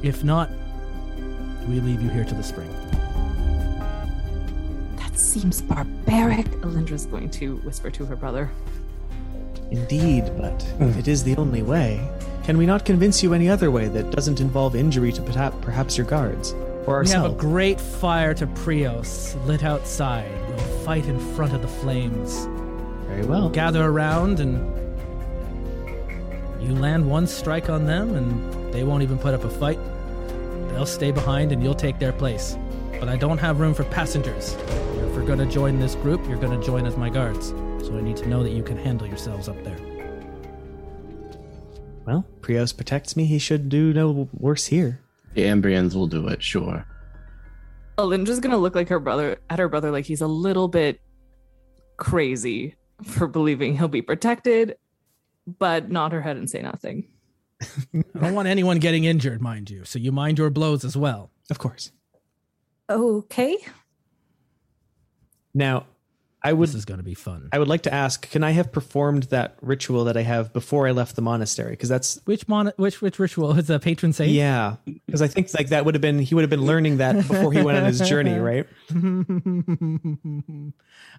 [0.02, 0.50] If not,
[1.70, 2.74] we leave you here to the spring.
[4.98, 6.48] that seems barbaric.
[6.64, 8.50] Alindra's going to whisper to her brother.
[9.70, 10.86] Indeed, but hmm.
[10.86, 12.10] if it is the only way,
[12.44, 15.96] can we not convince you any other way that doesn't involve injury to perhaps, perhaps
[15.96, 16.54] your guards
[16.88, 17.28] or ourselves?
[17.28, 20.32] We have a great fire to Prios lit outside.
[20.50, 22.48] We'll fight in front of the flames.
[23.12, 23.50] Very well.
[23.50, 24.56] gather around and
[26.62, 29.80] you land one strike on them and they won't even put up a fight.
[30.70, 32.58] They'll stay behind and you'll take their place.
[33.02, 34.54] But I don't have room for passengers.
[34.54, 37.50] If you're going to join this group, you're going to join as my guards.
[37.86, 39.78] So I need to know that you can handle yourselves up there.
[42.06, 43.26] Well, Prios protects me.
[43.26, 45.02] He should do no worse here.
[45.34, 46.86] The Ambrians will do it, sure.
[47.98, 51.00] Alindra's gonna look like her brother at her brother like he's a little bit
[51.98, 54.78] crazy for believing he'll be protected,
[55.60, 57.08] but nod her head and say nothing.
[57.62, 59.86] I don't want anyone getting injured, mind you.
[59.86, 61.30] So you mind your blows as well.
[61.50, 61.92] Of course.
[62.90, 63.58] Okay.
[65.54, 65.86] Now,
[66.44, 67.50] I would This is going to be fun.
[67.52, 70.88] I would like to ask, can I have performed that ritual that I have before
[70.88, 71.72] I left the monastery?
[71.72, 74.32] Because that's Which mon- which which ritual is a patron saint?
[74.32, 74.78] yeah.
[75.06, 77.52] Because I think like that would have been he would have been learning that before
[77.54, 78.66] he went on his journey, right?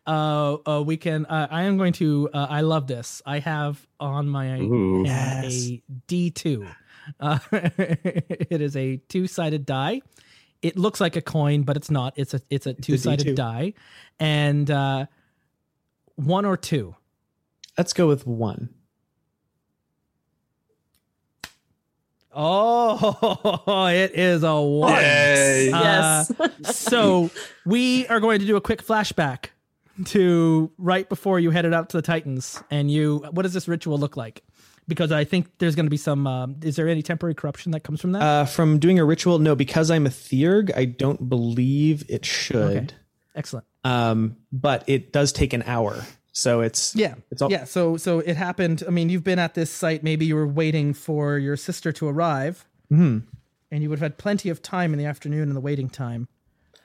[0.06, 1.26] uh, uh, we can.
[1.26, 2.28] Uh, I am going to.
[2.32, 3.22] Uh, I love this.
[3.26, 5.04] I have on my Ooh.
[5.04, 5.68] Yes.
[5.68, 6.66] a D two.
[7.18, 10.02] Uh, it is a two sided die.
[10.62, 12.14] It looks like a coin, but it's not.
[12.16, 13.75] It's a it's a two sided die,
[14.18, 15.07] and uh,
[16.16, 16.94] one or two.
[17.77, 18.70] Let's go with one.
[22.35, 24.94] Oh, it is a one.
[24.94, 25.70] Yay.
[25.70, 26.33] Uh, yes.
[26.77, 27.31] so
[27.66, 29.46] we are going to do a quick flashback
[30.07, 33.25] to right before you headed out to the Titans, and you.
[33.33, 34.42] What does this ritual look like?
[34.92, 36.26] Because I think there's going to be some.
[36.26, 38.22] Um, is there any temporary corruption that comes from that?
[38.22, 42.57] Uh, from doing a ritual, no, because I'm a Theurg, I don't believe it should.
[42.92, 42.96] Okay.
[43.35, 43.66] Excellent.
[43.85, 47.14] Um, but it does take an hour, so it's Yeah.
[47.31, 47.64] it's all yeah.
[47.64, 48.83] So so it happened.
[48.87, 50.02] I mean, you've been at this site.
[50.05, 53.22] Maybe you were waiting for your sister to arrive, Mhm.
[53.70, 56.28] and you would have had plenty of time in the afternoon in the waiting time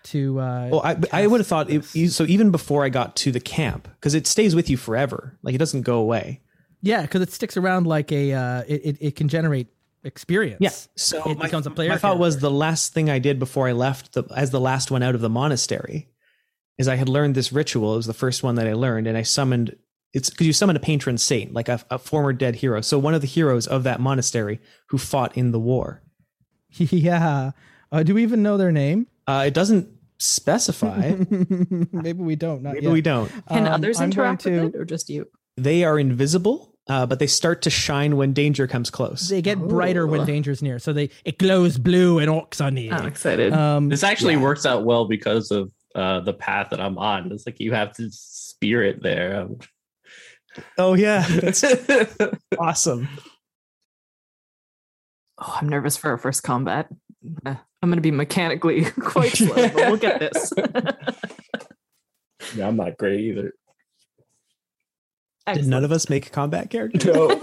[0.04, 0.40] to.
[0.40, 2.24] Uh, Well, I, I would have thought it, so.
[2.26, 5.60] Even before I got to the camp, because it stays with you forever, like it
[5.60, 6.40] doesn't go away.
[6.88, 8.34] Yeah, because it sticks around like a.
[8.34, 9.68] Uh, it, it it can generate
[10.04, 10.58] experience.
[10.62, 10.70] Yeah.
[10.96, 11.90] So it my, becomes a player.
[11.90, 14.90] my thought was the last thing I did before I left, the, as the last
[14.92, 16.08] one out of the monastery,
[16.78, 17.94] is I had learned this ritual.
[17.94, 19.76] It was the first one that I learned, and I summoned.
[20.14, 22.82] It's because you summon a patron saint, like a, a former dead hero.
[22.82, 26.02] So one of the heroes of that monastery who fought in the war.
[26.72, 27.52] yeah.
[27.92, 29.08] Uh, do we even know their name?
[29.28, 31.14] Uh, it doesn't specify.
[31.92, 32.62] Maybe we don't.
[32.64, 32.94] Not Maybe yet.
[32.94, 33.30] we don't.
[33.50, 35.28] Can Um, others I'm interact to- with it or just you?
[35.58, 39.30] They are invisible, uh, but they start to shine when danger comes close.
[39.30, 42.92] They get brighter when danger's near, so they it glows blue and orcs on you.
[42.92, 43.54] I'm excited.
[43.54, 47.32] Um, This actually works out well because of uh, the path that I'm on.
[47.32, 49.42] It's like you have to spear it there.
[49.42, 49.58] Um,
[50.78, 51.64] oh yeah, that's
[52.60, 53.08] awesome.
[55.40, 56.88] oh, I'm nervous for our first combat.
[57.46, 60.54] Uh, I'm going to be mechanically quite slow, but we'll get this.
[62.56, 63.54] yeah, I'm not great either.
[65.54, 67.06] Did none of us make a combat characters?
[67.06, 67.28] No.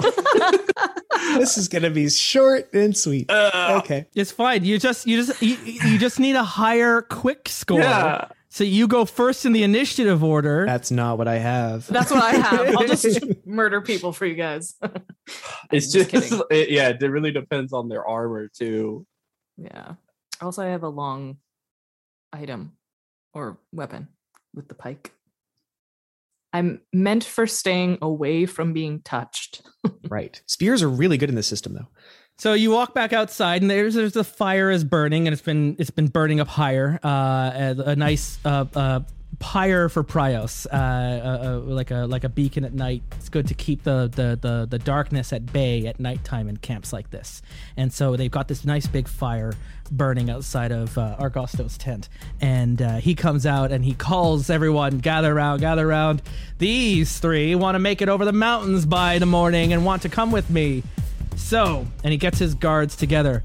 [1.38, 3.30] this is gonna be short and sweet.
[3.30, 4.06] Uh, Okay.
[4.14, 4.64] it's fine.
[4.64, 7.80] You just you just you, you just need a higher quick score.
[7.80, 8.28] Yeah.
[8.50, 10.64] So you go first in the initiative order.
[10.64, 11.88] That's not what I have.
[11.88, 12.76] That's what I have.
[12.76, 14.76] I'll just murder people for you guys.
[15.72, 19.06] It's Just just, it, yeah, it really depends on their armor too.
[19.56, 19.94] Yeah.
[20.40, 21.38] Also, I have a long
[22.32, 22.76] item
[23.32, 24.06] or weapon
[24.54, 25.10] with the pike.
[26.54, 29.60] I'm meant for staying away from being touched.
[30.08, 30.40] right.
[30.46, 31.88] Spears are really good in this system, though.
[32.38, 35.76] So you walk back outside, and there's there's the fire is burning, and it's been
[35.78, 36.98] it's been burning up higher.
[37.02, 39.00] Uh, a, a nice uh, uh,
[39.38, 43.02] pyre for Prios, uh, uh, uh, like a like a beacon at night.
[43.16, 46.92] It's good to keep the, the the the darkness at bay at nighttime in camps
[46.92, 47.42] like this.
[47.76, 49.52] And so they've got this nice big fire
[49.90, 52.08] burning outside of uh, Argosto's tent,
[52.40, 56.22] and uh, he comes out and he calls everyone, gather around, gather around.
[56.58, 60.08] These three want to make it over the mountains by the morning and want to
[60.08, 60.82] come with me.
[61.36, 63.42] So, and he gets his guards together.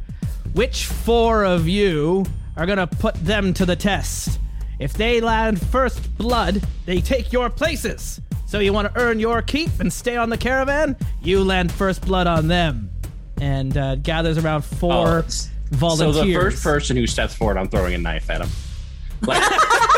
[0.53, 2.25] Which four of you
[2.55, 4.39] are gonna put them to the test?
[4.79, 8.21] If they land first blood, they take your places.
[8.45, 10.95] So you want to earn your keep and stay on the caravan?
[11.21, 12.89] You land first blood on them.
[13.41, 15.23] And uh, gathers around four Oh,
[15.71, 16.15] volunteers.
[16.15, 18.49] So the first person who steps forward, I'm throwing a knife at him.
[19.21, 19.43] Like,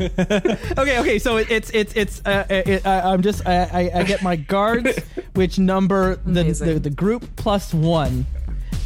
[0.00, 1.18] okay, okay.
[1.18, 2.22] So it, it's it's it's.
[2.24, 4.98] Uh, it, I I'm just I, I I get my guards,
[5.34, 8.24] which number the, the the group plus one.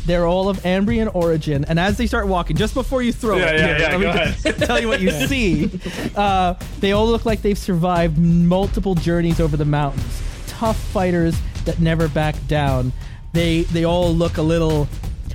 [0.06, 3.50] They're all of Ambrian origin, and as they start walking, just before you throw Yeah,
[3.50, 4.58] it, yeah, here, yeah, let me go ahead.
[4.66, 5.70] tell you what you see.
[6.14, 10.22] Uh, they all look like they've survived multiple journeys over the mountains.
[10.46, 11.34] Tough fighters
[11.64, 12.92] that never back down.
[13.32, 14.86] They they all look a little.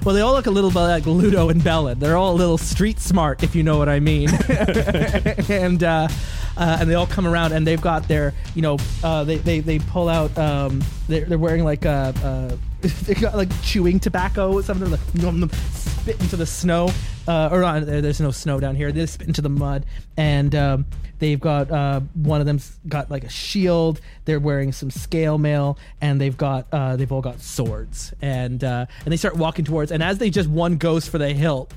[0.05, 1.99] Well, they all look a little bit like Ludo and Bellin.
[1.99, 4.30] They're all a little street smart, if you know what I mean.
[5.49, 6.07] and uh,
[6.55, 9.59] uh, and they all come around, and they've got their, you know, uh, they, they
[9.59, 10.38] they pull out.
[10.38, 12.55] Um, they're, they're wearing like uh, uh,
[13.05, 16.89] they got like chewing tobacco, or something like nom, nom, spit into the snow.
[17.27, 18.91] Uh, or not, there's no snow down here.
[18.91, 20.86] They spit into the mud, and um,
[21.19, 23.99] they've got uh, one of them's got like a shield.
[24.23, 28.86] They're wearing some scale mail, and they've got uh, they've all got swords, and uh,
[29.03, 29.91] and they start walking towards.
[29.91, 31.73] And as they just one goes for the hilt,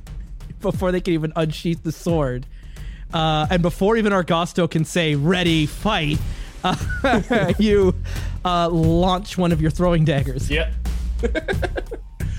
[0.60, 2.46] before they can even unsheath the sword.
[3.12, 6.18] Uh, and before even Argosto can say "ready, fight,"
[6.64, 7.94] uh, you
[8.44, 10.50] uh, launch one of your throwing daggers.
[10.50, 10.72] Yeah.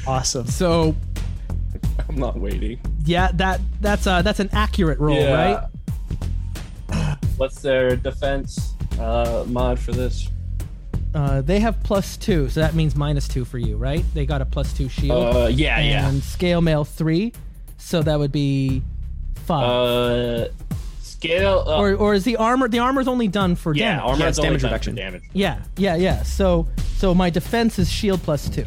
[0.07, 0.47] Awesome.
[0.47, 0.95] So
[2.07, 2.80] I'm not waiting.
[3.05, 5.67] yeah, that that's uh that's an accurate roll, right?
[7.38, 10.28] What's their defense uh, mod for this?
[11.13, 14.03] Uh, they have plus two, so that means minus two for you, right?
[14.15, 15.36] They got a plus two shield.
[15.36, 16.22] Uh, yeah, and yeah.
[16.22, 17.34] scale mail three,
[17.78, 18.82] so that would be
[19.45, 19.70] five.
[19.70, 20.47] Uh,
[21.20, 21.63] scale.
[21.67, 24.03] Uh, or or is the armor the armor's only done for yeah, damage?
[24.03, 24.95] armor Yeah, is it's only damage done for reduction.
[24.95, 25.24] Damage.
[25.34, 26.24] Yeah, yeah, yeah.
[26.24, 26.67] So
[26.97, 28.65] so my defense is shield plus two.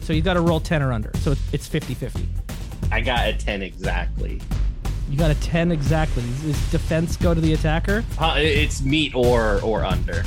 [0.00, 1.10] So you got to roll 10 or under.
[1.16, 2.26] So it's- it's 50-50.
[2.92, 4.40] I got a ten exactly.
[5.10, 6.22] You got a 10 exactly.
[6.42, 8.04] Does defense go to the attacker?
[8.16, 10.22] Uh, it's meat or or under.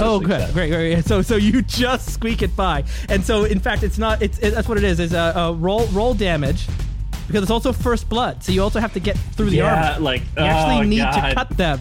[0.00, 0.92] Oh, good, great, great.
[0.94, 1.04] great.
[1.06, 4.20] So, so you just squeak it by, and so in fact, it's not.
[4.22, 5.00] It's it, that's what it is.
[5.00, 6.68] Is a, a roll roll damage,
[7.26, 8.42] because it's also first blood.
[8.42, 10.00] So you also have to get through the Yeah, armor.
[10.04, 11.28] like You actually oh, need God.
[11.28, 11.80] to cut them.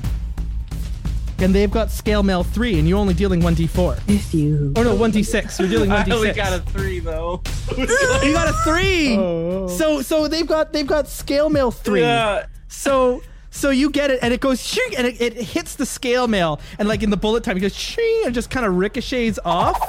[1.40, 4.00] And they've got scale mail three, and you're only dealing one d4.
[4.08, 4.74] If you.
[4.76, 5.58] Oh no, one d6.
[5.60, 6.36] You're dealing one I only d6.
[6.36, 7.42] got a three though.
[7.78, 9.16] you got a three.
[9.78, 12.02] So so they've got they've got scale mail three.
[12.02, 12.46] Yeah.
[12.68, 16.28] So so you get it, and it goes shing, and it, it hits the scale
[16.28, 19.40] mail, and like in the bullet time, it goes shing, and just kind of ricochets
[19.44, 19.80] off.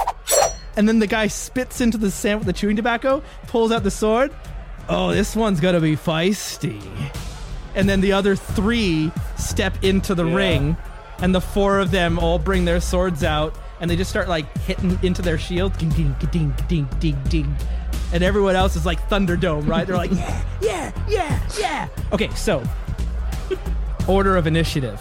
[0.77, 3.91] And then the guy spits into the sand with the chewing tobacco, pulls out the
[3.91, 4.33] sword.
[4.89, 6.83] Oh, this one's gonna be feisty.
[7.75, 10.35] And then the other three step into the Yeah.
[10.35, 10.77] ring,
[11.21, 14.47] and the four of them all bring their swords out, and they just start like
[14.59, 17.57] hitting into their shield, ding, ding, ding, ding, ding, ding.
[18.13, 19.87] And everyone else is like Thunderdome, right?
[19.87, 21.89] They're like, yeah, yeah, yeah, yeah.
[22.13, 22.63] Okay, so
[24.07, 25.01] order of initiative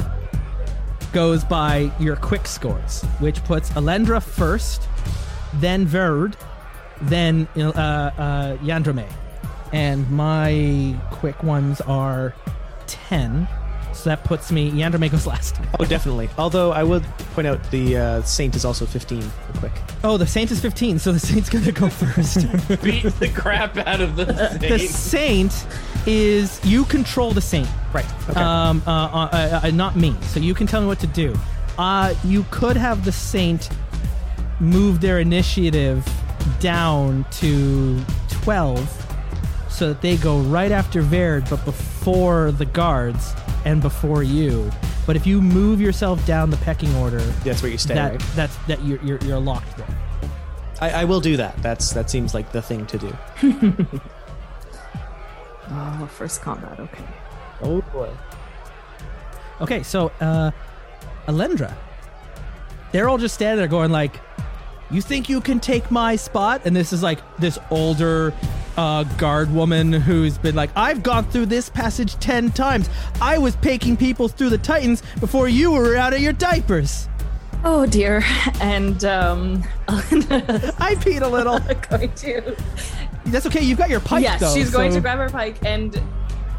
[1.11, 4.87] goes by your quick scores, which puts Alendra first,
[5.55, 6.37] then Verd,
[7.01, 9.05] then uh, uh, Yandrome.
[9.73, 12.35] And my quick ones are
[12.87, 13.47] 10.
[13.93, 15.57] So that puts me, Yandrome goes last.
[15.79, 16.29] Oh, definitely.
[16.37, 17.03] Although I would
[17.35, 19.71] point out the uh, Saint is also 15 real quick.
[20.03, 22.37] Oh, the Saint is 15, so the Saint's gonna go first.
[22.83, 24.61] Beat the crap out of the Saint.
[24.61, 25.51] the Saint.
[25.51, 25.67] Saint
[26.07, 27.67] is, you control the Saint.
[27.93, 28.05] Right.
[28.29, 28.39] Okay.
[28.39, 30.15] um, uh, uh, uh, uh, not me.
[30.23, 31.35] So you can tell me what to do.
[31.77, 33.69] Uh, you could have the Saint
[34.59, 36.07] move their initiative
[36.59, 37.99] down to
[38.29, 39.00] 12
[39.71, 43.33] so that they go right after Verd, but before the guards
[43.65, 44.69] and before you.
[45.07, 48.19] But if you move yourself down the pecking order, That's where you stay, that right?
[48.35, 49.87] that's that you're, you're you're locked there.
[50.79, 51.55] I, I will do that.
[51.63, 53.17] That's that seems like the thing to do.
[55.73, 56.79] Oh, first combat.
[56.79, 57.03] Okay.
[57.61, 58.09] Oh boy.
[59.61, 60.51] Okay, so uh
[61.27, 61.73] Alendra.
[62.91, 64.19] They're all just standing there going like,
[64.89, 66.61] You think you can take my spot?
[66.65, 68.33] And this is like this older
[68.77, 72.89] uh guard woman who's been like, I've gone through this passage ten times.
[73.21, 77.07] I was paking people through the Titans before you were out of your diapers.
[77.63, 78.23] Oh dear.
[78.59, 81.59] And um, I peed a little.
[81.89, 82.55] going to.
[83.25, 84.53] That's okay, you've got your pipe yes, though.
[84.53, 86.01] she's going to grab her pike, and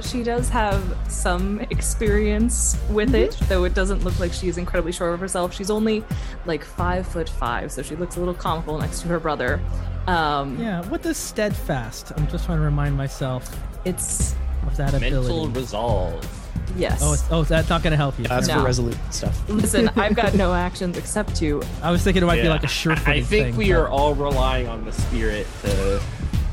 [0.04, 5.12] she does have some experience with it, though it doesn't look like she's incredibly sure
[5.12, 5.54] of herself.
[5.54, 6.04] She's only
[6.46, 9.60] like five foot five, so she looks a little comical next to her brother.
[10.06, 12.12] Um, Yeah, what does steadfast?
[12.16, 13.48] I'm just trying to remind myself
[13.84, 14.34] it's
[14.66, 15.58] of that Mental ability.
[15.60, 16.38] resolve.
[16.76, 17.00] yes.
[17.02, 18.24] Oh, it's, oh, that's not gonna help you.
[18.26, 18.58] That's No.
[18.60, 19.48] for resolute stuff.
[19.48, 21.62] Listen, I've got no actions except to.
[21.82, 23.88] I was thinking it might be like a sure I think thing, we but- are
[23.88, 26.00] all relying on the spirit to.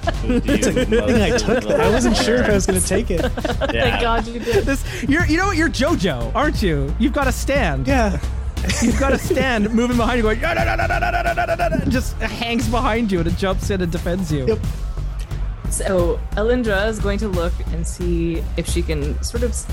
[0.03, 1.79] To do It's a good thing I took that.
[1.81, 3.21] I wasn't sure if I was going to take it.
[3.29, 4.65] Thank God you did.
[4.65, 5.57] This, you're, you know what?
[5.57, 6.93] You're JoJo, aren't you?
[6.99, 7.87] You've got a stand.
[7.87, 8.19] Yeah.
[8.81, 11.33] You've got a stand moving behind you, going, "Yeah, da, da, da, da, da, da,
[11.33, 14.47] da, da, da," and just hangs behind you and it jumps in and defends you.
[14.47, 14.59] Yep.
[15.69, 19.65] So Alindra is going to look and see if she can sort of s-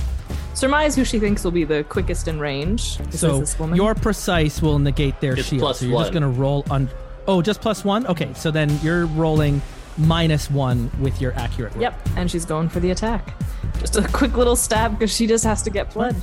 [0.54, 2.98] surmise who she thinks will be the quickest in range.
[2.98, 3.76] This So is this woman.
[3.76, 5.60] your precise will negate their It's shield.
[5.62, 6.22] plus so you're just one.
[6.22, 6.88] gonna roll on.
[7.26, 8.06] Oh, just plus one.
[8.06, 9.60] Okay, so then you're rolling
[9.98, 11.72] minus one with your accurate.
[11.74, 11.82] Roll.
[11.82, 13.34] Yep, and she's going for the attack.
[13.78, 16.16] Just a quick little stab because she just has to get blood.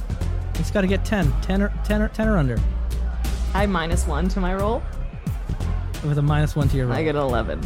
[0.56, 1.32] It's got to get 10.
[1.42, 2.60] 10 or, 10 or, 10 or under.
[3.54, 4.82] I minus one to my roll.
[6.06, 6.96] With a minus one to your roll.
[6.96, 7.62] I get 11.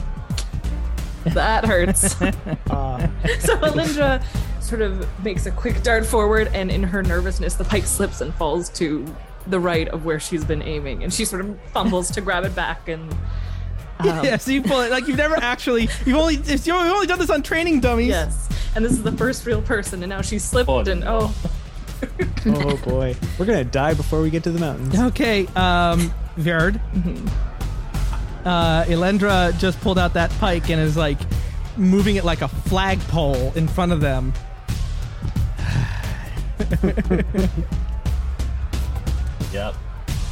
[1.34, 2.22] That hurts.
[2.22, 2.32] Uh,
[3.40, 4.24] so Alindra
[4.62, 8.34] sort of makes a quick dart forward, and in her nervousness, the pike slips and
[8.36, 9.06] falls to
[9.48, 12.56] the right of where she's been aiming, and she sort of fumbles to grab it
[12.56, 13.14] back and.
[14.00, 17.08] Um, yeah, so you pull it like you've never actually you've only it's, you've only
[17.08, 18.10] done this on training dummies.
[18.10, 21.32] Yes, and this is the first real person, and now she's slipped, Oh, and no.
[21.32, 21.36] oh,
[22.46, 23.16] oh boy.
[23.40, 25.00] We're going to die before we get to the mountains.
[25.00, 26.80] Okay, um, Verd.
[28.46, 31.18] Uh, Elendra just pulled out that pike and is like,
[31.76, 34.32] moving it like a flagpole in front of them.
[39.54, 39.76] Yep.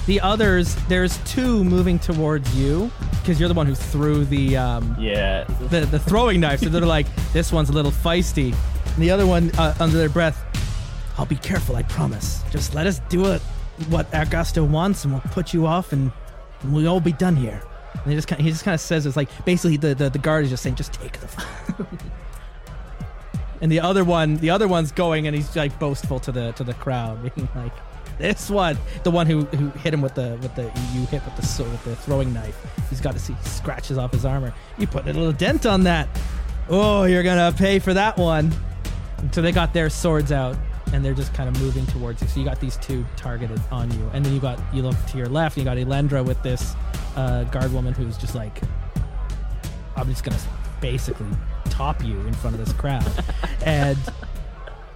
[0.05, 2.91] The others, there's two moving towards you
[3.21, 5.45] because you're the one who threw the um, Yeah.
[5.69, 6.59] the, the throwing knife.
[6.59, 8.53] So they're like, this one's a little feisty.
[8.93, 10.43] And the other one, uh, under their breath,
[11.17, 12.43] I'll be careful, I promise.
[12.51, 13.41] Just let us do it,
[13.89, 16.11] what Argosto wants, and we'll put you off, and,
[16.65, 17.61] we'll all be done here.
[17.93, 20.17] And he just kind he just kind of says it's like basically the, the the
[20.19, 21.27] guard is just saying just take the.
[23.61, 26.63] and the other one, the other one's going, and he's like boastful to the to
[26.63, 27.71] the crowd, being like,
[28.17, 30.63] this one, the one who who hit him with the with the
[30.93, 32.57] you hit with the with the throwing knife.
[32.89, 34.53] He's got to see scratches off his armor.
[34.77, 36.07] You put a little dent on that.
[36.69, 38.53] Oh, you're gonna pay for that one.
[39.17, 40.55] And so they got their swords out
[40.93, 42.27] and they're just kind of moving towards you.
[42.27, 45.17] So you got these two targeted on you, and then you got you look to
[45.17, 46.73] your left, and you got Elendra with this
[47.15, 48.61] uh, guard woman who's just like,
[49.95, 50.39] I'm just gonna
[50.81, 51.27] basically
[51.69, 53.09] top you in front of this crowd,
[53.65, 53.97] and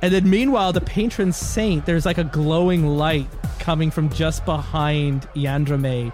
[0.01, 3.27] and then meanwhile the patron saint, there's like a glowing light
[3.59, 6.13] coming from just behind Yandrame.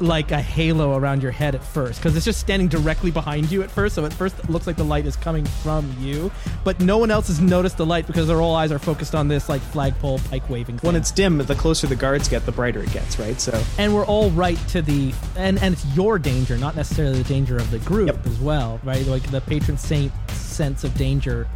[0.00, 3.62] Like a halo around your head at first, because it's just standing directly behind you
[3.62, 3.94] at first.
[3.94, 6.32] So at first it looks like the light is coming from you,
[6.64, 9.28] but no one else has noticed the light because their all eyes are focused on
[9.28, 10.78] this like flagpole pike waving.
[10.78, 13.40] When it's dim, the closer the guards get, the brighter it gets, right?
[13.40, 17.28] So and we're all right to the and and it's your danger not necessarily the
[17.28, 18.26] danger of the group Yep.
[18.26, 21.46] as well right like the patron saint sense of danger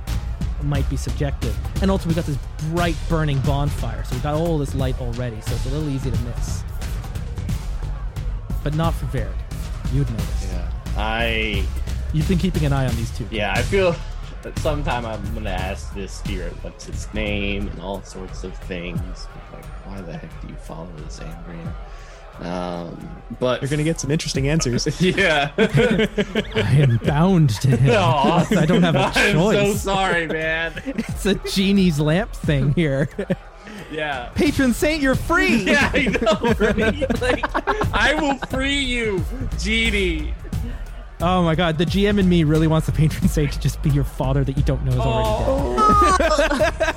[0.65, 2.39] might be subjective and also we've got this
[2.71, 6.11] bright burning bonfire so we've got all this light already so it's a little easy
[6.11, 6.63] to miss
[8.65, 9.35] but not for Verd.
[9.93, 10.71] you'd notice Yeah.
[10.97, 11.65] I
[12.13, 13.95] you've been keeping an eye on these two yeah, I feel
[14.43, 19.01] that sometime I'm gonna ask this spirit what's its name and all sorts of things.
[19.53, 21.73] Like, why the heck do you follow this Ambrian?
[22.41, 25.01] Um, but you're gonna get some interesting answers.
[25.01, 25.51] yeah.
[25.59, 28.47] I am bound to him Aw.
[28.57, 30.73] I don't have a I'm so choice sorry, man.
[30.87, 33.09] it's a genie's lamp thing here
[33.91, 34.31] Yeah.
[34.35, 37.21] patron saint you're free Yeah, I know, right?
[37.21, 39.25] Like, I will free you,
[39.59, 40.35] Genie.
[41.21, 43.91] Oh my god, the GM in me really wants the patron saint to just be
[43.91, 45.29] your father that you don't know is already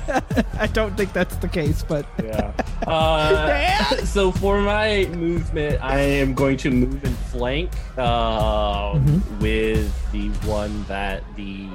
[0.06, 0.46] dead.
[0.60, 2.52] I don't think that's the case, but Yeah.
[2.86, 9.40] Uh, so for my movement, I am going to move in flank uh, Mhm.
[9.40, 11.66] with the one that the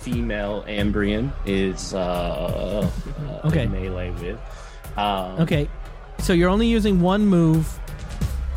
[0.00, 2.88] female Ambrian is uh,
[3.28, 3.64] uh, Okay.
[3.64, 4.38] in melee with.
[4.96, 5.68] Um, okay.
[6.18, 7.79] So you're only using one move,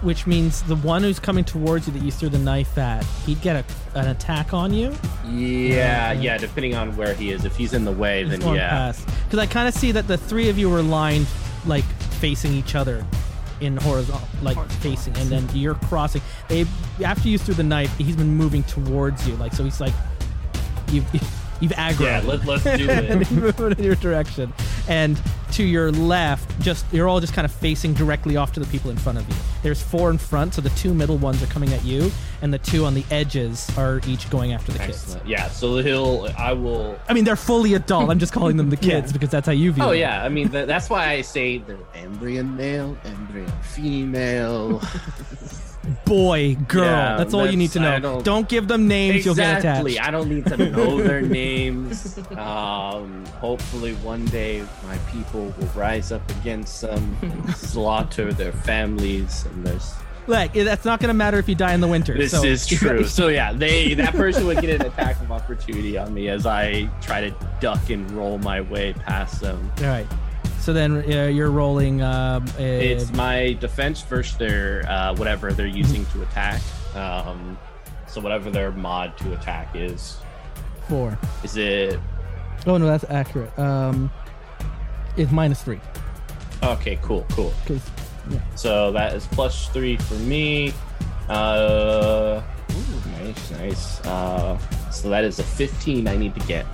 [0.04, 3.42] which means the one who's coming towards you that you threw the knife at, he'd
[3.42, 4.90] get a, an attack on you.
[5.26, 6.22] Yeah, mm-hmm.
[6.22, 6.38] yeah.
[6.38, 8.94] Depending on where he is, if he's in the way, then yeah.
[9.24, 11.28] Because I kind of see that the three of you were lined
[11.66, 11.86] like
[12.20, 13.06] facing each other
[13.62, 16.22] in horizontal, like facing, and then you're crossing.
[16.50, 16.66] They
[17.04, 19.64] after you threw the knife, he's been moving towards you, like so.
[19.64, 19.94] He's like
[20.92, 21.08] you've
[21.62, 22.00] you've aggroed.
[22.02, 22.90] Yeah, let, let's do it.
[23.12, 23.28] and it.
[23.28, 24.54] he's moving in your direction.
[24.88, 25.20] And
[25.54, 28.90] to your left, just you're all just kind of facing directly off to the people
[28.92, 29.36] in front of you.
[29.62, 32.58] There's four in front, so the two middle ones are coming at you, and the
[32.58, 35.16] two on the edges are each going after the kids.
[35.26, 36.28] Yeah, so he'll.
[36.38, 37.00] I will.
[37.08, 38.10] I mean, they're fully adult.
[38.10, 39.14] I'm just calling them the kids Yeah.
[39.14, 40.00] because that's how you view Oh them.
[40.00, 44.82] yeah, I mean th- that's why I say the Ambrian male, Ambrian female.
[46.06, 46.86] Boy, girl.
[46.86, 48.00] Yeah, that's all you need to know.
[48.00, 49.26] don't- Don't, give them names.
[49.26, 50.00] You'll get exactly.
[50.00, 52.18] I don't need to know their names.
[52.38, 59.46] Um, hopefully, one day my people will rise up against them and slaughter their families.
[59.46, 59.94] And there's
[60.28, 62.14] Like, that's not going to matter if you die in the winter.
[62.18, 63.06] this so- is true.
[63.06, 66.86] So yeah, they that person would get an attack of opportunity on me as I
[67.02, 69.72] try to duck and roll my way past them.
[69.80, 70.08] All right.
[70.64, 72.02] So then uh, you're rolling.
[72.02, 76.62] Um, uh, It's my defense versus their uh, whatever they're using to attack.
[76.96, 77.58] Um,
[78.08, 80.18] so whatever their mod to attack is.
[80.88, 81.18] four.
[81.44, 82.00] Is it
[82.66, 83.58] Oh no, that's accurate.
[83.60, 84.10] Um,
[85.18, 85.82] it's minus three
[86.64, 86.98] okay?
[87.02, 87.54] Cool, cool.
[87.66, 87.82] because
[88.56, 90.74] So that is plus three for me.
[91.30, 92.42] Uh,
[92.72, 94.06] ooh, nice, nice.
[94.06, 94.58] Uh,
[94.92, 96.08] so that is a fifteen.
[96.08, 96.66] I need to get.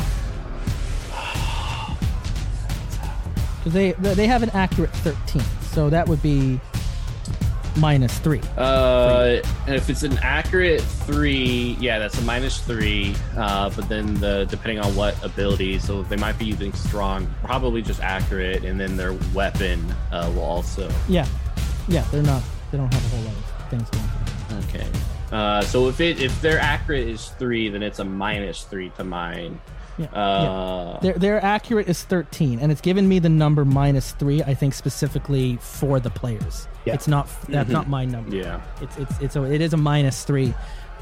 [3.69, 6.59] They they have an accurate thirteen, so that would be
[7.77, 8.41] minus three.
[8.57, 13.15] Uh, and if it's an accurate three, yeah, that's a minus three.
[13.37, 17.81] Uh, but then the depending on what ability, so they might be using strong, probably
[17.81, 20.91] just accurate, and then their weapon uh, will also.
[21.07, 21.27] Yeah,
[21.87, 22.43] yeah, they're not.
[22.71, 24.05] They don't have a whole lot of things going.
[24.05, 24.63] Them.
[24.69, 24.87] Okay.
[25.31, 29.03] Uh, so if it if their accurate is three, then it's a minus three to
[29.03, 29.59] mine.
[29.99, 34.41] Yeah, Uh, Their their accurate is thirteen, and it's given me the number minus three.
[34.41, 36.67] I think specifically for the players.
[36.85, 36.93] Yeah.
[36.93, 37.73] It's not that's Mhm.
[37.73, 38.33] not my number.
[38.35, 38.61] yeah.
[38.81, 40.53] It's it's it's a, it is a minus three.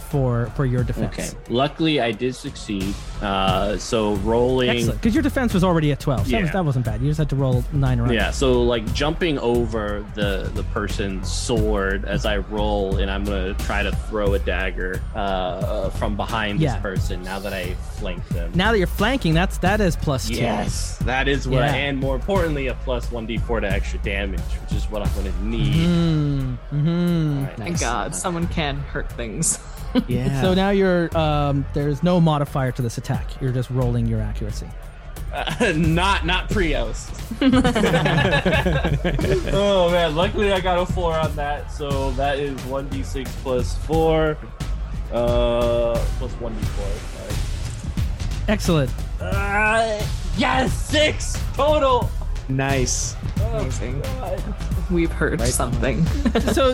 [0.09, 1.13] For for your defense.
[1.13, 1.29] Okay.
[1.49, 2.93] Luckily, I did succeed.
[3.21, 4.69] Uh, so rolling.
[4.69, 6.25] Excellent, because your defense was already at twelve.
[6.25, 6.53] So that, was, Yeah.
[6.53, 7.01] that wasn't bad.
[7.01, 11.31] You just had to roll nine or Yeah, so like jumping over the the person's
[11.31, 16.59] sword as I roll, and I'm gonna try to throw a dagger uh, from behind
[16.59, 16.73] Yeah.
[16.73, 17.23] this person.
[17.23, 18.51] Now that I flank them.
[18.55, 20.35] Now that you're flanking, that's that is plus two.
[20.35, 21.63] yes, that is what.
[21.63, 21.73] I, Yeah.
[21.75, 25.33] and more importantly, a plus one d4 to extra damage, which is what I'm gonna
[25.43, 25.73] need.
[25.87, 27.57] Mm, hmm Alright.
[27.57, 29.57] Thank God, someone can hurt things.
[30.07, 30.41] Yeah.
[30.41, 33.41] So now you're um, there's no modifier to this attack.
[33.41, 34.67] You're just rolling your accuracy.
[35.33, 37.09] Uh, not not Prios.
[39.53, 43.75] oh man, luckily I got a four on that, so that is one d6 plus
[43.85, 44.37] four,
[45.11, 48.47] uh, plus one d4.
[48.47, 48.91] Excellent.
[49.19, 50.01] Uh,
[50.37, 52.09] yes, six total.
[52.47, 53.15] nice.
[53.51, 54.01] Amazing.
[54.89, 56.05] We've heard something.
[56.53, 56.73] so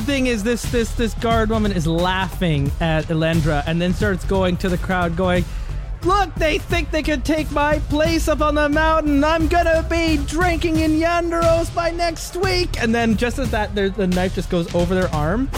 [0.00, 4.56] thing is this this this guard woman is laughing at Elendra and then starts going
[4.58, 5.44] to the crowd going
[6.04, 9.22] Look, they think they could take my place up on the mountain.
[9.22, 12.82] I'm gonna be drinking in Yndaros by next week.
[12.82, 15.48] And then, just as that, there, the knife just goes over their arm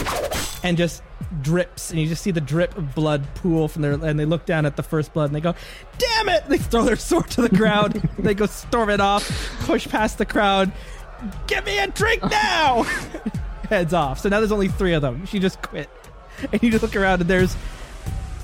[0.63, 1.01] and just
[1.41, 1.89] drips.
[1.89, 3.93] And you just see the drip of blood pool from their.
[3.93, 5.55] And they look down at the first blood and they go,
[5.97, 8.07] "Damn it!" They throw their sword to the ground.
[8.19, 9.27] they go storm it off,
[9.61, 10.71] push past the crowd.
[11.47, 12.85] Give me a drink now!
[13.69, 14.19] Heads off.
[14.19, 15.25] So now there's only three of them.
[15.25, 15.89] She just quit.
[16.51, 17.55] And you just look around and there's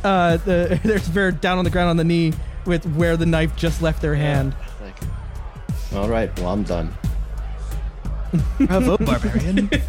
[0.04, 2.34] uh the there's Verd down on the ground on the knee
[2.66, 4.56] with where the knife just left their hand.
[4.82, 4.96] Like,
[5.94, 6.94] all right, well I'm done.
[8.60, 9.70] Bravo, barbarian.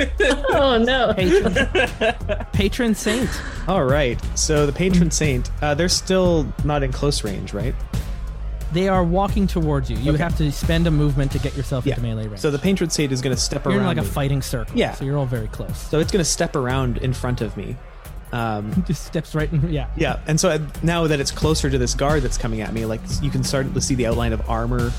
[0.55, 1.14] Oh no.
[1.14, 3.30] Patron, patron saint.
[3.68, 4.20] All right.
[4.39, 7.74] So the patron saint, uh, they're still not in close range, right?
[8.72, 9.96] They are walking towards you.
[9.98, 10.22] You Okay.
[10.22, 12.40] have to spend a movement to get yourself into melee range.
[12.40, 13.72] So the patron saint is going to step around.
[13.74, 13.96] you're in around.
[13.96, 14.12] like a me.
[14.14, 14.76] fighting circle.
[14.76, 14.92] Yeah.
[14.94, 15.76] So you're all very close.
[15.76, 17.76] So it's going to step around in front of me.
[18.32, 19.70] Um, Just steps right in.
[19.72, 19.88] Yeah.
[19.94, 22.86] yeah, and so uh, now that it's closer to this guard that's coming at me,
[22.86, 24.90] like you can start to see the outline of armor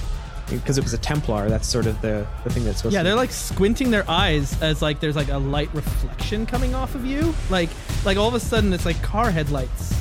[0.51, 1.49] because it was a Templar.
[1.49, 3.05] That's sort of the, the thing that's supposed Yeah, to.
[3.05, 7.05] they're like squinting their eyes as like there's like a light reflection coming off of
[7.07, 7.33] you.
[7.49, 7.69] Like
[8.05, 9.99] like all of a sudden it's like car headlights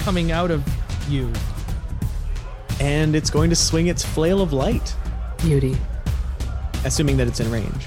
[0.00, 0.64] coming out of
[1.08, 1.32] you.
[2.80, 4.94] And it's going to swing its flail of light,
[5.38, 5.76] Beauty.
[6.84, 7.86] assuming that it's in range.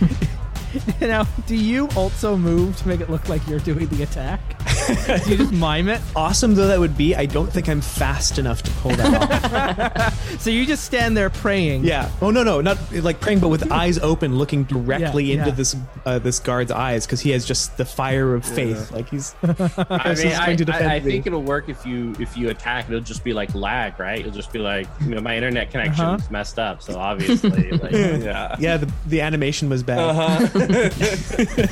[1.00, 4.40] now, do you also move to make it look like you're doing the attack?
[5.24, 6.00] do you just mime it?
[6.14, 10.22] Awesome though that would be, I don't think I'm fast enough to pull that off.
[10.40, 11.84] So you just stand there praying.
[11.84, 12.10] yeah.
[12.20, 15.54] Oh no, no, not like praying, but with eyes open, looking directly Yeah, into yeah.
[15.56, 18.92] this uh, this guard's eyes because he has just the fire of faith.
[18.92, 19.34] Like he's.
[19.42, 21.10] I This mean, is I, to defend I, I me.
[21.10, 22.86] think it'll work if you if you attack.
[22.88, 24.20] It'll just be like lag, right?
[24.20, 26.28] It'll just be like you know my internet connection's Uh-huh.
[26.30, 28.56] messed up, so obviously, like, yeah.
[28.58, 29.98] Yeah, the, the animation was bad.
[29.98, 30.48] Uh-huh.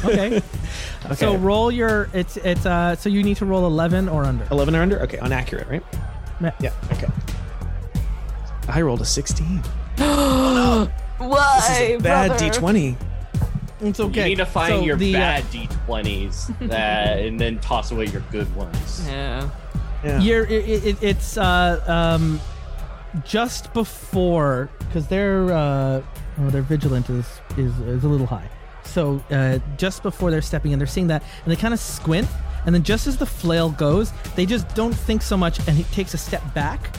[0.08, 0.42] Okay.
[1.06, 1.14] Okay.
[1.16, 4.46] So roll your it's it's uh so you need to roll 11 or under.
[4.50, 5.00] 11 or under?
[5.02, 5.82] Okay, on accurate, right?
[6.40, 6.52] Yeah.
[6.60, 7.08] Yeah, okay.
[8.68, 9.46] I rolled a 16.
[11.18, 11.98] Why?
[12.00, 12.32] Bad?
[12.32, 12.96] D20.
[13.80, 14.22] It's okay.
[14.22, 18.06] You need to find So your the, uh, bad d20s that, and then toss away
[18.06, 19.06] your good ones.
[19.06, 19.50] Yeah.
[20.02, 20.20] Yeah.
[20.20, 22.40] You're it, it, it's uh um
[23.24, 26.02] just before because their uh
[26.38, 27.26] oh, their vigilant is,
[27.56, 28.48] is is a little high.
[28.94, 32.28] So uh just before they're stepping in, they're seeing that and they kind of squint,
[32.64, 35.82] and then just as the flail goes, they just don't think so much, and he
[35.84, 36.96] takes a step back,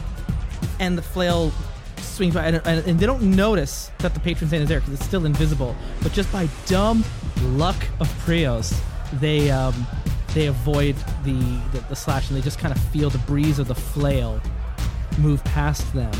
[0.79, 1.51] and the flail
[1.97, 5.05] swings by, and, and, they don't notice that the patron saint is there because it's
[5.05, 5.75] still invisible.
[6.01, 7.03] But just by dumb
[7.41, 8.77] luck of Prios,
[9.13, 9.87] they um,
[10.33, 11.33] they avoid the,
[11.71, 14.41] the the slash, and they just kind of feel the breeze of the flail
[15.17, 16.13] move past them.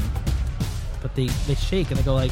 [1.01, 2.31] But they they shake and they go like,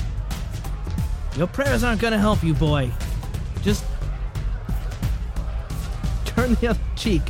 [1.38, 2.92] "Your prayers aren't gonna help you, boy.
[6.44, 7.22] Turn the other cheek."